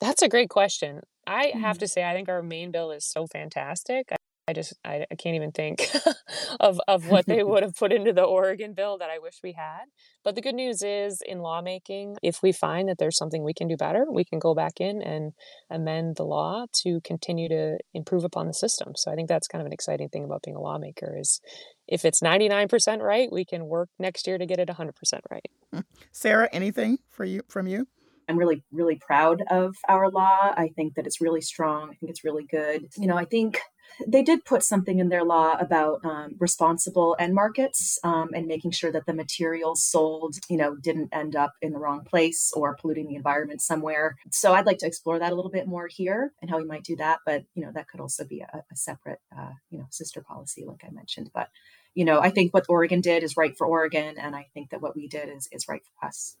That's 0.00 0.22
a 0.22 0.28
great 0.28 0.50
question. 0.50 1.00
I 1.26 1.46
have 1.54 1.76
mm-hmm. 1.76 1.78
to 1.78 1.88
say, 1.88 2.04
I 2.04 2.12
think 2.12 2.28
our 2.28 2.42
Maine 2.42 2.70
bill 2.70 2.92
is 2.92 3.04
so 3.04 3.26
fantastic. 3.26 4.12
I 4.52 4.54
just 4.54 4.74
I, 4.84 5.06
I 5.10 5.14
can't 5.14 5.34
even 5.34 5.50
think 5.50 5.88
of 6.60 6.78
of 6.86 7.08
what 7.08 7.24
they 7.24 7.42
would 7.50 7.62
have 7.62 7.74
put 7.74 7.90
into 7.90 8.12
the 8.12 8.22
Oregon 8.22 8.74
bill 8.74 8.98
that 8.98 9.08
I 9.08 9.18
wish 9.18 9.40
we 9.42 9.52
had. 9.52 9.84
But 10.22 10.34
the 10.34 10.42
good 10.42 10.54
news 10.54 10.82
is 10.82 11.22
in 11.24 11.38
lawmaking, 11.38 12.16
if 12.22 12.42
we 12.42 12.52
find 12.52 12.88
that 12.90 12.98
there's 12.98 13.16
something 13.16 13.42
we 13.42 13.54
can 13.54 13.66
do 13.66 13.78
better, 13.78 14.04
we 14.10 14.24
can 14.24 14.38
go 14.38 14.54
back 14.54 14.78
in 14.78 15.00
and 15.00 15.32
amend 15.70 16.16
the 16.16 16.24
law 16.24 16.66
to 16.82 17.00
continue 17.00 17.48
to 17.48 17.78
improve 17.94 18.24
upon 18.24 18.46
the 18.46 18.52
system. 18.52 18.92
So 18.94 19.10
I 19.10 19.14
think 19.14 19.28
that's 19.28 19.48
kind 19.48 19.62
of 19.62 19.66
an 19.66 19.72
exciting 19.72 20.10
thing 20.10 20.24
about 20.24 20.42
being 20.42 20.56
a 20.56 20.60
lawmaker 20.60 21.16
is 21.18 21.40
if 21.88 22.04
it's 22.04 22.20
99% 22.20 23.00
right, 23.00 23.32
we 23.32 23.46
can 23.46 23.66
work 23.66 23.88
next 23.98 24.26
year 24.26 24.36
to 24.36 24.44
get 24.44 24.58
it 24.58 24.68
100% 24.68 24.92
right. 25.30 25.50
Mm. 25.74 25.84
Sarah, 26.12 26.48
anything 26.52 26.98
for 27.08 27.24
you 27.24 27.42
from 27.48 27.66
you? 27.66 27.86
I'm 28.28 28.38
really, 28.38 28.62
really 28.70 28.96
proud 28.96 29.42
of 29.50 29.74
our 29.88 30.10
law. 30.10 30.52
I 30.56 30.70
think 30.76 30.94
that 30.94 31.06
it's 31.06 31.20
really 31.20 31.40
strong. 31.40 31.90
I 31.90 31.94
think 31.94 32.10
it's 32.10 32.24
really 32.24 32.44
good. 32.44 32.86
You 32.96 33.06
know, 33.06 33.16
I 33.16 33.24
think 33.24 33.60
they 34.06 34.22
did 34.22 34.44
put 34.44 34.62
something 34.62 34.98
in 34.98 35.08
their 35.08 35.24
law 35.24 35.56
about 35.58 36.04
um, 36.04 36.34
responsible 36.38 37.16
end 37.18 37.34
markets 37.34 37.98
um, 38.04 38.30
and 38.34 38.46
making 38.46 38.70
sure 38.70 38.92
that 38.92 39.06
the 39.06 39.14
materials 39.14 39.82
sold, 39.82 40.36
you 40.48 40.56
know, 40.56 40.76
didn't 40.76 41.10
end 41.12 41.36
up 41.36 41.52
in 41.60 41.72
the 41.72 41.78
wrong 41.78 42.04
place 42.04 42.52
or 42.54 42.76
polluting 42.76 43.08
the 43.08 43.14
environment 43.14 43.60
somewhere. 43.60 44.16
So 44.30 44.54
I'd 44.54 44.66
like 44.66 44.78
to 44.78 44.86
explore 44.86 45.18
that 45.18 45.32
a 45.32 45.34
little 45.34 45.50
bit 45.50 45.66
more 45.66 45.88
here 45.88 46.32
and 46.40 46.50
how 46.50 46.58
we 46.58 46.64
might 46.64 46.84
do 46.84 46.96
that. 46.96 47.20
But 47.26 47.44
you 47.54 47.64
know, 47.64 47.72
that 47.74 47.88
could 47.88 48.00
also 48.00 48.24
be 48.24 48.40
a, 48.40 48.62
a 48.70 48.76
separate, 48.76 49.20
uh, 49.36 49.52
you 49.70 49.78
know, 49.78 49.86
sister 49.90 50.22
policy, 50.22 50.64
like 50.66 50.82
I 50.84 50.90
mentioned. 50.90 51.30
But 51.34 51.48
you 51.94 52.04
know, 52.04 52.20
I 52.20 52.30
think 52.30 52.54
what 52.54 52.66
Oregon 52.68 53.00
did 53.00 53.22
is 53.22 53.36
right 53.36 53.56
for 53.56 53.66
Oregon, 53.66 54.16
and 54.18 54.34
I 54.34 54.46
think 54.54 54.70
that 54.70 54.80
what 54.80 54.96
we 54.96 55.08
did 55.08 55.28
is 55.28 55.48
is 55.52 55.68
right 55.68 55.82
for 55.84 56.06
us 56.06 56.36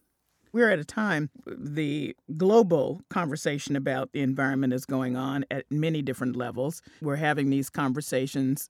we're 0.52 0.70
at 0.70 0.78
a 0.78 0.84
time 0.84 1.30
the 1.46 2.16
global 2.36 3.00
conversation 3.10 3.76
about 3.76 4.12
the 4.12 4.20
environment 4.20 4.72
is 4.72 4.84
going 4.84 5.16
on 5.16 5.44
at 5.50 5.64
many 5.70 6.02
different 6.02 6.36
levels. 6.36 6.82
We're 7.00 7.16
having 7.16 7.50
these 7.50 7.70
conversations 7.70 8.68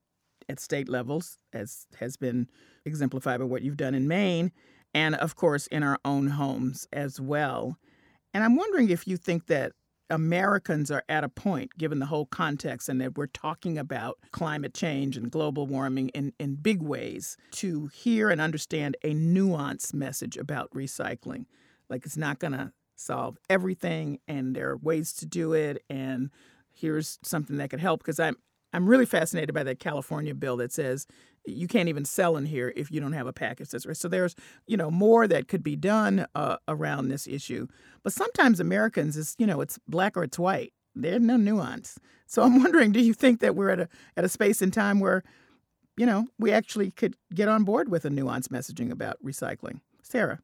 at 0.48 0.60
state 0.60 0.88
levels, 0.88 1.38
as 1.52 1.86
has 1.98 2.16
been 2.16 2.48
exemplified 2.84 3.40
by 3.40 3.46
what 3.46 3.62
you've 3.62 3.76
done 3.76 3.94
in 3.94 4.08
Maine, 4.08 4.52
and 4.94 5.14
of 5.16 5.36
course 5.36 5.66
in 5.68 5.82
our 5.82 5.98
own 6.04 6.28
homes 6.28 6.86
as 6.92 7.20
well. 7.20 7.76
And 8.34 8.42
I'm 8.44 8.56
wondering 8.56 8.90
if 8.90 9.06
you 9.06 9.16
think 9.16 9.46
that 9.46 9.72
Americans 10.10 10.90
are 10.90 11.04
at 11.08 11.24
a 11.24 11.28
point, 11.28 11.70
given 11.78 11.98
the 11.98 12.06
whole 12.06 12.26
context, 12.26 12.88
and 12.88 13.00
that 13.00 13.16
we're 13.16 13.26
talking 13.26 13.78
about 13.78 14.18
climate 14.30 14.74
change 14.74 15.16
and 15.16 15.30
global 15.30 15.66
warming 15.66 16.10
in, 16.10 16.34
in 16.38 16.56
big 16.56 16.82
ways, 16.82 17.36
to 17.52 17.86
hear 17.86 18.28
and 18.28 18.40
understand 18.40 18.96
a 19.02 19.14
nuanced 19.14 19.94
message 19.94 20.36
about 20.36 20.70
recycling. 20.72 21.46
Like 21.92 22.06
it's 22.06 22.16
not 22.16 22.38
going 22.38 22.54
to 22.54 22.72
solve 22.96 23.38
everything, 23.50 24.18
and 24.26 24.56
there 24.56 24.70
are 24.70 24.76
ways 24.78 25.12
to 25.14 25.26
do 25.26 25.52
it. 25.52 25.84
And 25.90 26.30
here's 26.74 27.18
something 27.22 27.58
that 27.58 27.70
could 27.70 27.80
help 27.80 28.00
because 28.00 28.18
I'm 28.18 28.36
I'm 28.72 28.88
really 28.88 29.06
fascinated 29.06 29.54
by 29.54 29.62
that 29.64 29.78
California 29.78 30.34
bill 30.34 30.56
that 30.56 30.72
says 30.72 31.06
you 31.44 31.68
can't 31.68 31.88
even 31.88 32.04
sell 32.04 32.36
in 32.36 32.46
here 32.46 32.72
if 32.76 32.90
you 32.90 33.00
don't 33.00 33.12
have 33.12 33.26
a 33.26 33.32
package 33.32 33.70
that's 33.70 33.84
right. 33.84 33.96
So 33.96 34.08
there's 34.08 34.34
you 34.66 34.76
know 34.76 34.90
more 34.90 35.28
that 35.28 35.48
could 35.48 35.62
be 35.62 35.76
done 35.76 36.26
uh, 36.34 36.56
around 36.66 37.08
this 37.08 37.26
issue. 37.26 37.66
But 38.02 38.12
sometimes 38.12 38.58
Americans 38.58 39.16
is 39.16 39.34
you 39.38 39.46
know 39.46 39.60
it's 39.60 39.78
black 39.86 40.16
or 40.16 40.24
it's 40.24 40.38
white. 40.38 40.72
There's 40.94 41.20
no 41.20 41.36
nuance. 41.36 41.98
So 42.26 42.42
I'm 42.42 42.62
wondering, 42.62 42.92
do 42.92 43.00
you 43.00 43.12
think 43.14 43.40
that 43.40 43.54
we're 43.54 43.70
at 43.70 43.80
a 43.80 43.88
at 44.16 44.24
a 44.24 44.28
space 44.28 44.62
in 44.62 44.70
time 44.70 45.00
where 45.00 45.22
you 45.96 46.06
know 46.06 46.28
we 46.38 46.52
actually 46.52 46.90
could 46.90 47.16
get 47.34 47.48
on 47.48 47.64
board 47.64 47.90
with 47.90 48.04
a 48.06 48.10
nuanced 48.10 48.48
messaging 48.48 48.90
about 48.90 49.22
recycling? 49.22 49.80
Sarah. 50.02 50.40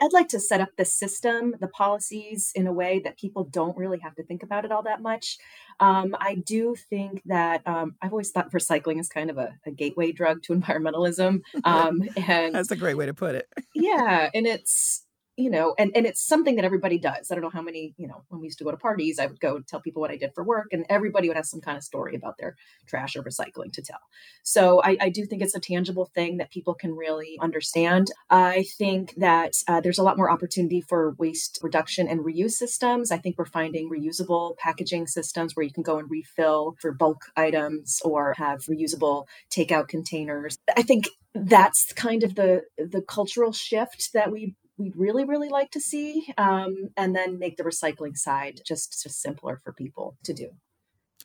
I'd 0.00 0.12
like 0.12 0.28
to 0.28 0.40
set 0.40 0.60
up 0.60 0.70
the 0.76 0.84
system, 0.84 1.54
the 1.60 1.68
policies 1.68 2.52
in 2.54 2.66
a 2.66 2.72
way 2.72 3.00
that 3.00 3.18
people 3.18 3.44
don't 3.44 3.76
really 3.76 3.98
have 4.00 4.14
to 4.16 4.22
think 4.22 4.42
about 4.42 4.64
it 4.64 4.72
all 4.72 4.82
that 4.82 5.00
much. 5.00 5.38
Um, 5.80 6.14
I 6.18 6.36
do 6.36 6.76
think 6.90 7.22
that 7.26 7.66
um, 7.66 7.94
I've 8.02 8.12
always 8.12 8.30
thought 8.30 8.52
recycling 8.52 9.00
is 9.00 9.08
kind 9.08 9.30
of 9.30 9.38
a, 9.38 9.54
a 9.66 9.70
gateway 9.70 10.12
drug 10.12 10.42
to 10.44 10.52
environmentalism. 10.58 11.40
Um, 11.64 12.02
and 12.16 12.54
that's 12.54 12.70
a 12.70 12.76
great 12.76 12.94
way 12.94 13.06
to 13.06 13.14
put 13.14 13.34
it. 13.34 13.46
yeah, 13.74 14.30
and 14.34 14.46
it's 14.46 15.04
you 15.40 15.50
know, 15.50 15.74
and, 15.78 15.90
and 15.94 16.06
it's 16.06 16.24
something 16.24 16.56
that 16.56 16.64
everybody 16.64 16.98
does. 16.98 17.30
I 17.30 17.34
don't 17.34 17.42
know 17.42 17.50
how 17.50 17.62
many, 17.62 17.94
you 17.96 18.06
know, 18.06 18.22
when 18.28 18.40
we 18.40 18.46
used 18.46 18.58
to 18.58 18.64
go 18.64 18.70
to 18.70 18.76
parties, 18.76 19.18
I 19.18 19.26
would 19.26 19.40
go 19.40 19.60
tell 19.60 19.80
people 19.80 20.00
what 20.00 20.10
I 20.10 20.16
did 20.16 20.32
for 20.34 20.44
work, 20.44 20.68
and 20.72 20.84
everybody 20.88 21.28
would 21.28 21.36
have 21.36 21.46
some 21.46 21.60
kind 21.60 21.76
of 21.76 21.84
story 21.84 22.14
about 22.14 22.36
their 22.38 22.56
trash 22.86 23.16
or 23.16 23.22
recycling 23.22 23.72
to 23.72 23.82
tell. 23.82 24.00
So 24.42 24.82
I, 24.82 24.96
I 25.00 25.08
do 25.08 25.24
think 25.24 25.42
it's 25.42 25.54
a 25.54 25.60
tangible 25.60 26.10
thing 26.14 26.36
that 26.38 26.50
people 26.50 26.74
can 26.74 26.94
really 26.94 27.38
understand. 27.40 28.08
I 28.28 28.64
think 28.78 29.14
that 29.16 29.54
uh, 29.66 29.80
there's 29.80 29.98
a 29.98 30.02
lot 30.02 30.16
more 30.16 30.30
opportunity 30.30 30.80
for 30.80 31.14
waste 31.18 31.58
reduction 31.62 32.08
and 32.08 32.20
reuse 32.20 32.52
systems. 32.52 33.10
I 33.10 33.18
think 33.18 33.38
we're 33.38 33.46
finding 33.46 33.90
reusable 33.90 34.56
packaging 34.58 35.06
systems 35.06 35.56
where 35.56 35.64
you 35.64 35.72
can 35.72 35.82
go 35.82 35.98
and 35.98 36.10
refill 36.10 36.76
for 36.80 36.92
bulk 36.92 37.22
items 37.36 38.00
or 38.04 38.34
have 38.34 38.60
reusable 38.66 39.26
takeout 39.50 39.88
containers. 39.88 40.58
I 40.76 40.82
think 40.82 41.08
that's 41.34 41.92
kind 41.92 42.22
of 42.24 42.34
the 42.34 42.62
the 42.76 43.02
cultural 43.02 43.52
shift 43.52 44.12
that 44.14 44.32
we 44.32 44.54
we'd 44.80 44.96
really, 44.96 45.24
really 45.24 45.48
like 45.48 45.70
to 45.72 45.80
see, 45.80 46.32
um, 46.38 46.90
and 46.96 47.14
then 47.14 47.38
make 47.38 47.56
the 47.56 47.62
recycling 47.62 48.16
side 48.16 48.60
just, 48.66 49.02
just 49.02 49.20
simpler 49.20 49.60
for 49.62 49.72
people 49.72 50.16
to 50.24 50.32
do. 50.32 50.48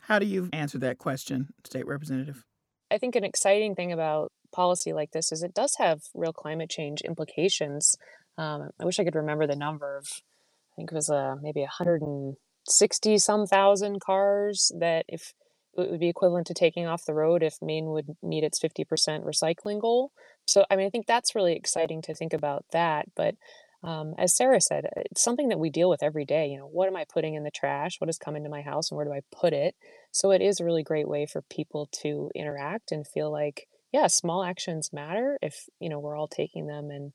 How 0.02 0.20
do 0.20 0.26
you 0.26 0.50
answer 0.54 0.78
that 0.80 0.98
question, 0.98 1.48
State 1.64 1.88
Representative? 1.88 2.44
I 2.92 2.98
think 2.98 3.16
an 3.16 3.24
exciting 3.24 3.74
thing 3.74 3.92
about 3.92 4.32
policy 4.54 4.94
like 4.94 5.12
this 5.12 5.32
is 5.32 5.42
it 5.42 5.54
does 5.54 5.76
have 5.80 6.02
real 6.14 6.34
climate 6.34 6.70
change 6.70 7.02
implications. 7.02 7.96
Um, 8.38 8.70
I 8.80 8.86
wish 8.86 9.00
I 9.00 9.04
could 9.04 9.16
remember 9.16 9.48
the 9.48 9.56
number 9.56 9.98
of, 9.98 10.06
I 10.06 10.76
think 10.76 10.92
it 10.92 10.96
was 10.96 11.10
uh, 11.10 11.36
maybe 11.42 11.62
160 11.62 13.18
some 13.18 13.48
thousand 13.48 14.02
cars 14.02 14.72
that 14.80 15.06
if 15.08 15.34
it 15.78 15.92
would 15.92 16.00
be 16.00 16.10
equivalent 16.10 16.48
to 16.48 16.54
taking 16.54 16.86
off 16.86 17.06
the 17.06 17.14
road 17.14 17.44
if 17.44 17.56
Maine 17.62 17.88
would 17.88 18.16
meet 18.22 18.44
its 18.44 18.60
50% 18.60 18.86
recycling 19.24 19.82
goal. 19.82 20.12
So, 20.46 20.66
I 20.70 20.76
mean, 20.76 20.88
I 20.88 20.90
think 20.90 21.08
that's 21.08 21.36
really 21.36 21.56
exciting 21.56 22.02
to 22.04 22.14
think 22.14 22.34
about 22.34 22.66
that. 22.72 23.06
But 23.16 23.36
um, 23.84 24.16
as 24.18 24.36
Sarah 24.36 24.62
said, 24.62 24.86
it's 24.96 25.24
something 25.24 25.50
that 25.50 25.60
we 25.60 25.70
deal 25.70 25.90
with 25.90 26.02
every 26.02 26.26
day. 26.26 26.48
You 26.48 26.58
know, 26.58 26.68
what 26.68 26.88
am 26.88 26.96
I 26.96 27.06
putting 27.12 27.36
in 27.36 27.44
the 27.44 27.52
trash? 27.52 28.00
What 28.00 28.08
has 28.08 28.18
come 28.18 28.36
into 28.36 28.50
my 28.50 28.62
house 28.62 28.90
and 28.90 28.98
where 28.98 29.06
do 29.06 29.14
I 29.14 29.22
put 29.32 29.54
it? 29.54 29.76
So, 30.12 30.32
it 30.32 30.42
is 30.42 30.60
a 30.60 30.66
really 30.66 30.84
great 30.84 31.08
way 31.08 31.26
for 31.26 31.44
people 31.44 31.90
to 32.02 32.32
interact 32.36 32.92
and 32.92 33.08
feel 33.08 33.32
like, 33.32 33.68
yeah, 33.92 34.08
small 34.08 34.44
actions 34.44 34.92
matter 34.92 35.38
if, 35.42 35.66
you 35.80 35.90
know, 35.90 36.00
we're 36.00 36.18
all 36.18 36.28
taking 36.28 36.68
them 36.68 36.90
and 36.90 37.14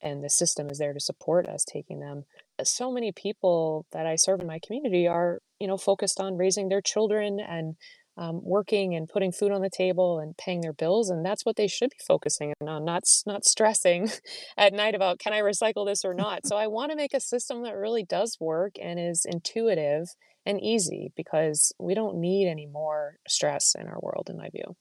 and 0.00 0.22
the 0.22 0.30
system 0.30 0.70
is 0.70 0.78
there 0.78 0.92
to 0.92 1.00
support 1.00 1.48
us 1.48 1.64
taking 1.64 2.00
them. 2.00 2.24
So 2.62 2.92
many 2.92 3.12
people 3.12 3.86
that 3.92 4.06
I 4.06 4.16
serve 4.16 4.40
in 4.40 4.46
my 4.46 4.60
community 4.64 5.06
are, 5.06 5.40
you 5.58 5.66
know, 5.66 5.76
focused 5.76 6.20
on 6.20 6.36
raising 6.36 6.68
their 6.68 6.80
children 6.80 7.40
and 7.40 7.76
um, 8.18 8.40
working 8.42 8.94
and 8.94 9.08
putting 9.08 9.30
food 9.30 9.52
on 9.52 9.62
the 9.62 9.70
table 9.70 10.18
and 10.18 10.36
paying 10.36 10.60
their 10.60 10.72
bills, 10.72 11.08
and 11.08 11.24
that's 11.24 11.46
what 11.46 11.56
they 11.56 11.68
should 11.68 11.90
be 11.90 12.04
focusing 12.06 12.52
on, 12.60 12.84
not 12.84 13.04
not 13.26 13.44
stressing 13.44 14.10
at 14.58 14.72
night 14.74 14.94
about 14.94 15.20
can 15.20 15.32
I 15.32 15.40
recycle 15.40 15.86
this 15.86 16.04
or 16.04 16.14
not. 16.14 16.46
so 16.46 16.56
I 16.56 16.66
want 16.66 16.90
to 16.90 16.96
make 16.96 17.14
a 17.14 17.20
system 17.20 17.62
that 17.62 17.76
really 17.76 18.04
does 18.04 18.36
work 18.40 18.74
and 18.82 18.98
is 18.98 19.24
intuitive 19.24 20.08
and 20.44 20.60
easy 20.60 21.12
because 21.16 21.72
we 21.78 21.94
don't 21.94 22.16
need 22.20 22.48
any 22.48 22.66
more 22.66 23.16
stress 23.28 23.74
in 23.78 23.86
our 23.86 23.98
world, 24.00 24.28
in 24.28 24.36
my 24.36 24.48
view. 24.50 24.76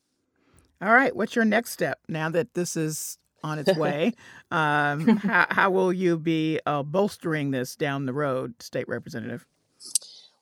All 0.81 0.93
right, 0.93 1.15
what's 1.15 1.35
your 1.35 1.45
next 1.45 1.71
step 1.71 1.99
now 2.07 2.29
that 2.29 2.53
this 2.53 2.75
is 2.75 3.17
on 3.43 3.59
its 3.59 3.77
way? 3.77 4.13
um, 4.51 5.17
how, 5.17 5.45
how 5.49 5.69
will 5.69 5.93
you 5.93 6.17
be 6.17 6.59
uh, 6.65 6.83
bolstering 6.83 7.51
this 7.51 7.75
down 7.75 8.05
the 8.05 8.13
road, 8.13 8.61
State 8.61 8.87
Representative? 8.87 9.45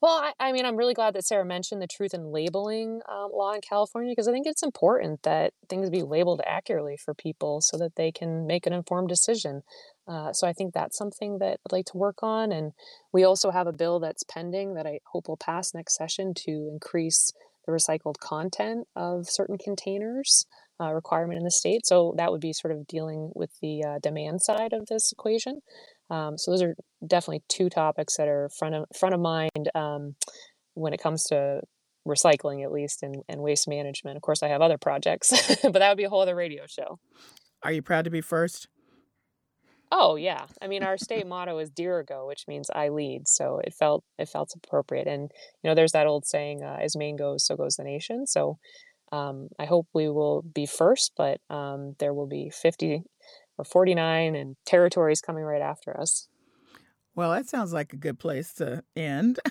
Well, 0.02 0.18
I, 0.18 0.34
I, 0.40 0.52
mean, 0.52 0.66
I'm 0.66 0.76
really 0.76 0.94
glad 0.94 1.16
that 1.16 1.26
Sarah 1.26 1.46
mentioned 1.46 1.82
the 1.82 1.88
truth 1.88 2.14
in 2.14 2.32
labeling 2.32 3.02
um, 3.10 3.32
law 3.34 3.54
in 3.54 3.62
California 3.62 4.12
because 4.12 4.28
I 4.28 4.32
think 4.32 4.46
it's 4.46 4.62
important 4.62 5.24
that 5.24 5.54
things 5.70 5.90
be 5.90 6.04
labeled 6.04 6.42
accurately 6.46 6.98
for 6.98 7.14
people 7.14 7.62
so 7.62 7.78
that 7.78 7.96
they 7.96 8.12
can 8.12 8.46
make 8.46 8.68
an 8.68 8.74
informed 8.74 9.10
decision. 9.10 9.64
Uh, 10.08 10.34
so 10.34 10.48
I 10.48 10.54
think 10.54 10.74
that's 10.74 10.98
something 10.98 11.40
that 11.40 11.60
I'd 11.66 11.72
like 11.72 11.86
to 11.88 11.98
work 11.98 12.22
on. 12.22 12.52
And 12.52 12.74
we 13.14 13.24
also 13.24 13.52
have 13.52 13.68
a 13.68 13.74
bill 13.74 14.00
that's 14.00 14.24
pending 14.24 14.76
that 14.76 14.86
I 14.86 15.00
hope 15.12 15.28
will 15.28 15.38
pass 15.38 15.74
next 15.74 15.96
session 15.96 16.34
to 16.46 16.70
increase 16.72 17.32
the 17.66 17.72
recycled 17.72 18.20
content 18.20 18.88
of 18.96 19.26
certain 19.28 19.58
containers 19.58 20.46
uh, 20.80 20.94
requirement 20.94 21.38
in 21.38 21.44
the 21.44 21.52
state. 21.52 21.86
So 21.86 22.14
that 22.18 22.32
would 22.32 22.42
be 22.42 22.54
sort 22.54 22.74
of 22.74 22.86
dealing 22.86 23.32
with 23.34 23.52
the 23.62 23.84
uh, 23.84 24.00
demand 24.04 24.42
side 24.42 24.74
of 24.74 24.88
this 24.88 25.12
equation. 25.12 25.62
Um, 26.10 26.38
so 26.38 26.52
those 26.52 26.62
are 26.62 26.76
definitely 27.06 27.44
two 27.50 27.70
topics 27.70 28.18
that 28.18 28.28
are 28.28 28.50
front 28.50 28.76
of 28.76 28.86
front 28.96 29.16
of 29.16 29.22
mind 29.22 29.70
um, 29.74 30.16
when 30.74 30.94
it 30.94 31.02
comes 31.02 31.24
to 31.26 31.62
recycling, 32.08 32.64
at 32.64 32.72
least, 32.72 33.02
and, 33.02 33.24
and 33.28 33.42
waste 33.42 33.68
management. 33.68 34.16
Of 34.16 34.22
course, 34.22 34.44
I 34.44 34.48
have 34.50 34.62
other 34.62 34.78
projects, 34.78 35.32
but 35.64 35.74
that 35.74 35.90
would 35.90 35.98
be 35.98 36.04
a 36.04 36.10
whole 36.10 36.22
other 36.22 36.36
radio 36.36 36.66
show. 36.68 37.00
Are 37.64 37.72
you 37.72 37.82
proud 37.82 38.06
to 38.06 38.12
be 38.12 38.22
first? 38.22 38.68
Oh 39.92 40.16
yeah, 40.16 40.46
I 40.62 40.68
mean 40.68 40.84
our 40.84 40.98
state 40.98 41.28
motto 41.28 41.58
is 41.60 41.72
"Dirigo," 41.72 42.28
which 42.28 42.46
means 42.48 42.70
"I 42.74 42.90
lead." 42.90 43.28
So 43.28 43.60
it 43.64 43.74
felt 43.74 44.04
it 44.18 44.28
felt 44.28 44.54
appropriate, 44.56 45.08
and 45.08 45.32
you 45.64 45.70
know, 45.70 45.76
there's 45.76 45.94
that 45.94 46.08
old 46.08 46.26
saying, 46.26 46.64
uh, 46.64 46.78
"As 46.82 46.96
Maine 46.96 47.16
goes, 47.16 47.46
so 47.46 47.56
goes 47.56 47.76
the 47.76 47.84
nation." 47.84 48.28
So 48.28 48.58
um, 49.12 49.50
I 49.60 49.66
hope 49.66 49.88
we 49.94 50.10
will 50.10 50.42
be 50.42 50.66
first, 50.66 51.14
but 51.16 51.40
um, 51.50 51.96
there 52.00 52.14
will 52.14 52.28
be 52.28 52.50
50 52.50 53.04
or 53.58 53.66
49 53.66 54.36
and 54.36 54.56
territories 54.66 55.22
coming 55.22 55.44
right 55.44 55.62
after 55.62 56.00
us. 56.00 56.28
Well, 57.16 57.32
that 57.32 57.48
sounds 57.48 57.72
like 57.72 57.94
a 57.94 57.98
good 57.98 58.20
place 58.20 58.54
to 58.56 58.84
end. 58.96 59.40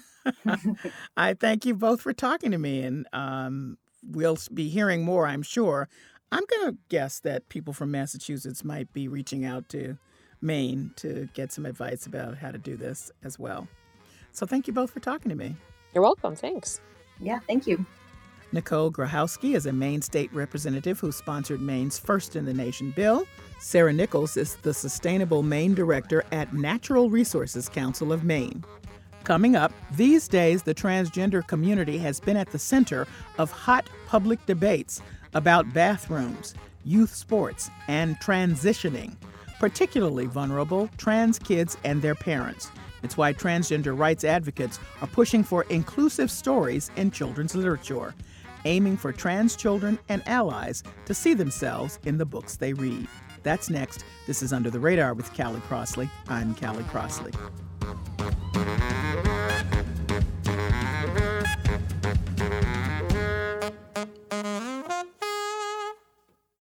I 1.16 1.34
thank 1.34 1.64
you 1.64 1.74
both 1.74 2.02
for 2.02 2.12
talking 2.12 2.50
to 2.50 2.58
me, 2.58 2.82
and 2.82 3.06
um, 3.12 3.78
we'll 4.02 4.38
be 4.52 4.68
hearing 4.68 5.04
more, 5.04 5.26
I'm 5.26 5.42
sure. 5.42 5.88
I'm 6.32 6.44
going 6.48 6.72
to 6.72 6.78
guess 6.88 7.20
that 7.20 7.48
people 7.48 7.72
from 7.72 7.90
Massachusetts 7.90 8.64
might 8.64 8.92
be 8.92 9.06
reaching 9.08 9.44
out 9.44 9.68
to 9.70 9.98
Maine 10.40 10.92
to 10.96 11.28
get 11.34 11.52
some 11.52 11.66
advice 11.66 12.06
about 12.06 12.38
how 12.38 12.50
to 12.50 12.58
do 12.58 12.76
this 12.76 13.10
as 13.22 13.38
well. 13.38 13.68
So 14.32 14.46
thank 14.46 14.66
you 14.66 14.72
both 14.72 14.90
for 14.90 15.00
talking 15.00 15.28
to 15.28 15.36
me. 15.36 15.56
You're 15.94 16.02
welcome. 16.02 16.34
Thanks. 16.34 16.80
Yeah, 17.20 17.38
thank 17.46 17.66
you. 17.66 17.86
Nicole 18.54 18.92
Grohoski 18.92 19.56
is 19.56 19.66
a 19.66 19.72
Maine 19.72 20.00
state 20.00 20.32
representative 20.32 21.00
who 21.00 21.10
sponsored 21.10 21.60
Maine's 21.60 21.98
First 21.98 22.36
in 22.36 22.44
the 22.44 22.54
Nation 22.54 22.92
bill. 22.92 23.26
Sarah 23.58 23.92
Nichols 23.92 24.36
is 24.36 24.54
the 24.62 24.72
Sustainable 24.72 25.42
Maine 25.42 25.74
Director 25.74 26.22
at 26.30 26.54
Natural 26.54 27.10
Resources 27.10 27.68
Council 27.68 28.12
of 28.12 28.22
Maine. 28.22 28.62
Coming 29.24 29.56
up, 29.56 29.72
these 29.96 30.28
days 30.28 30.62
the 30.62 30.72
transgender 30.72 31.44
community 31.44 31.98
has 31.98 32.20
been 32.20 32.36
at 32.36 32.50
the 32.50 32.58
center 32.60 33.08
of 33.38 33.50
hot 33.50 33.90
public 34.06 34.46
debates 34.46 35.02
about 35.32 35.74
bathrooms, 35.74 36.54
youth 36.84 37.12
sports, 37.12 37.70
and 37.88 38.20
transitioning, 38.20 39.16
particularly 39.58 40.26
vulnerable 40.26 40.88
trans 40.96 41.40
kids 41.40 41.76
and 41.82 42.00
their 42.00 42.14
parents. 42.14 42.70
It's 43.02 43.16
why 43.16 43.32
transgender 43.32 43.98
rights 43.98 44.22
advocates 44.22 44.78
are 45.00 45.08
pushing 45.08 45.42
for 45.42 45.64
inclusive 45.64 46.30
stories 46.30 46.92
in 46.94 47.10
children's 47.10 47.56
literature 47.56 48.14
aiming 48.64 48.96
for 48.96 49.12
trans 49.12 49.56
children 49.56 49.98
and 50.08 50.26
allies 50.28 50.82
to 51.06 51.14
see 51.14 51.34
themselves 51.34 51.98
in 52.04 52.18
the 52.18 52.26
books 52.26 52.56
they 52.56 52.72
read. 52.72 53.08
That's 53.42 53.70
next. 53.70 54.04
This 54.26 54.42
is 54.42 54.52
Under 54.52 54.70
the 54.70 54.80
Radar 54.80 55.14
with 55.14 55.34
Callie 55.36 55.60
Crossley. 55.60 56.08
I'm 56.28 56.54
Callie 56.54 56.84
Crossley. 56.84 57.32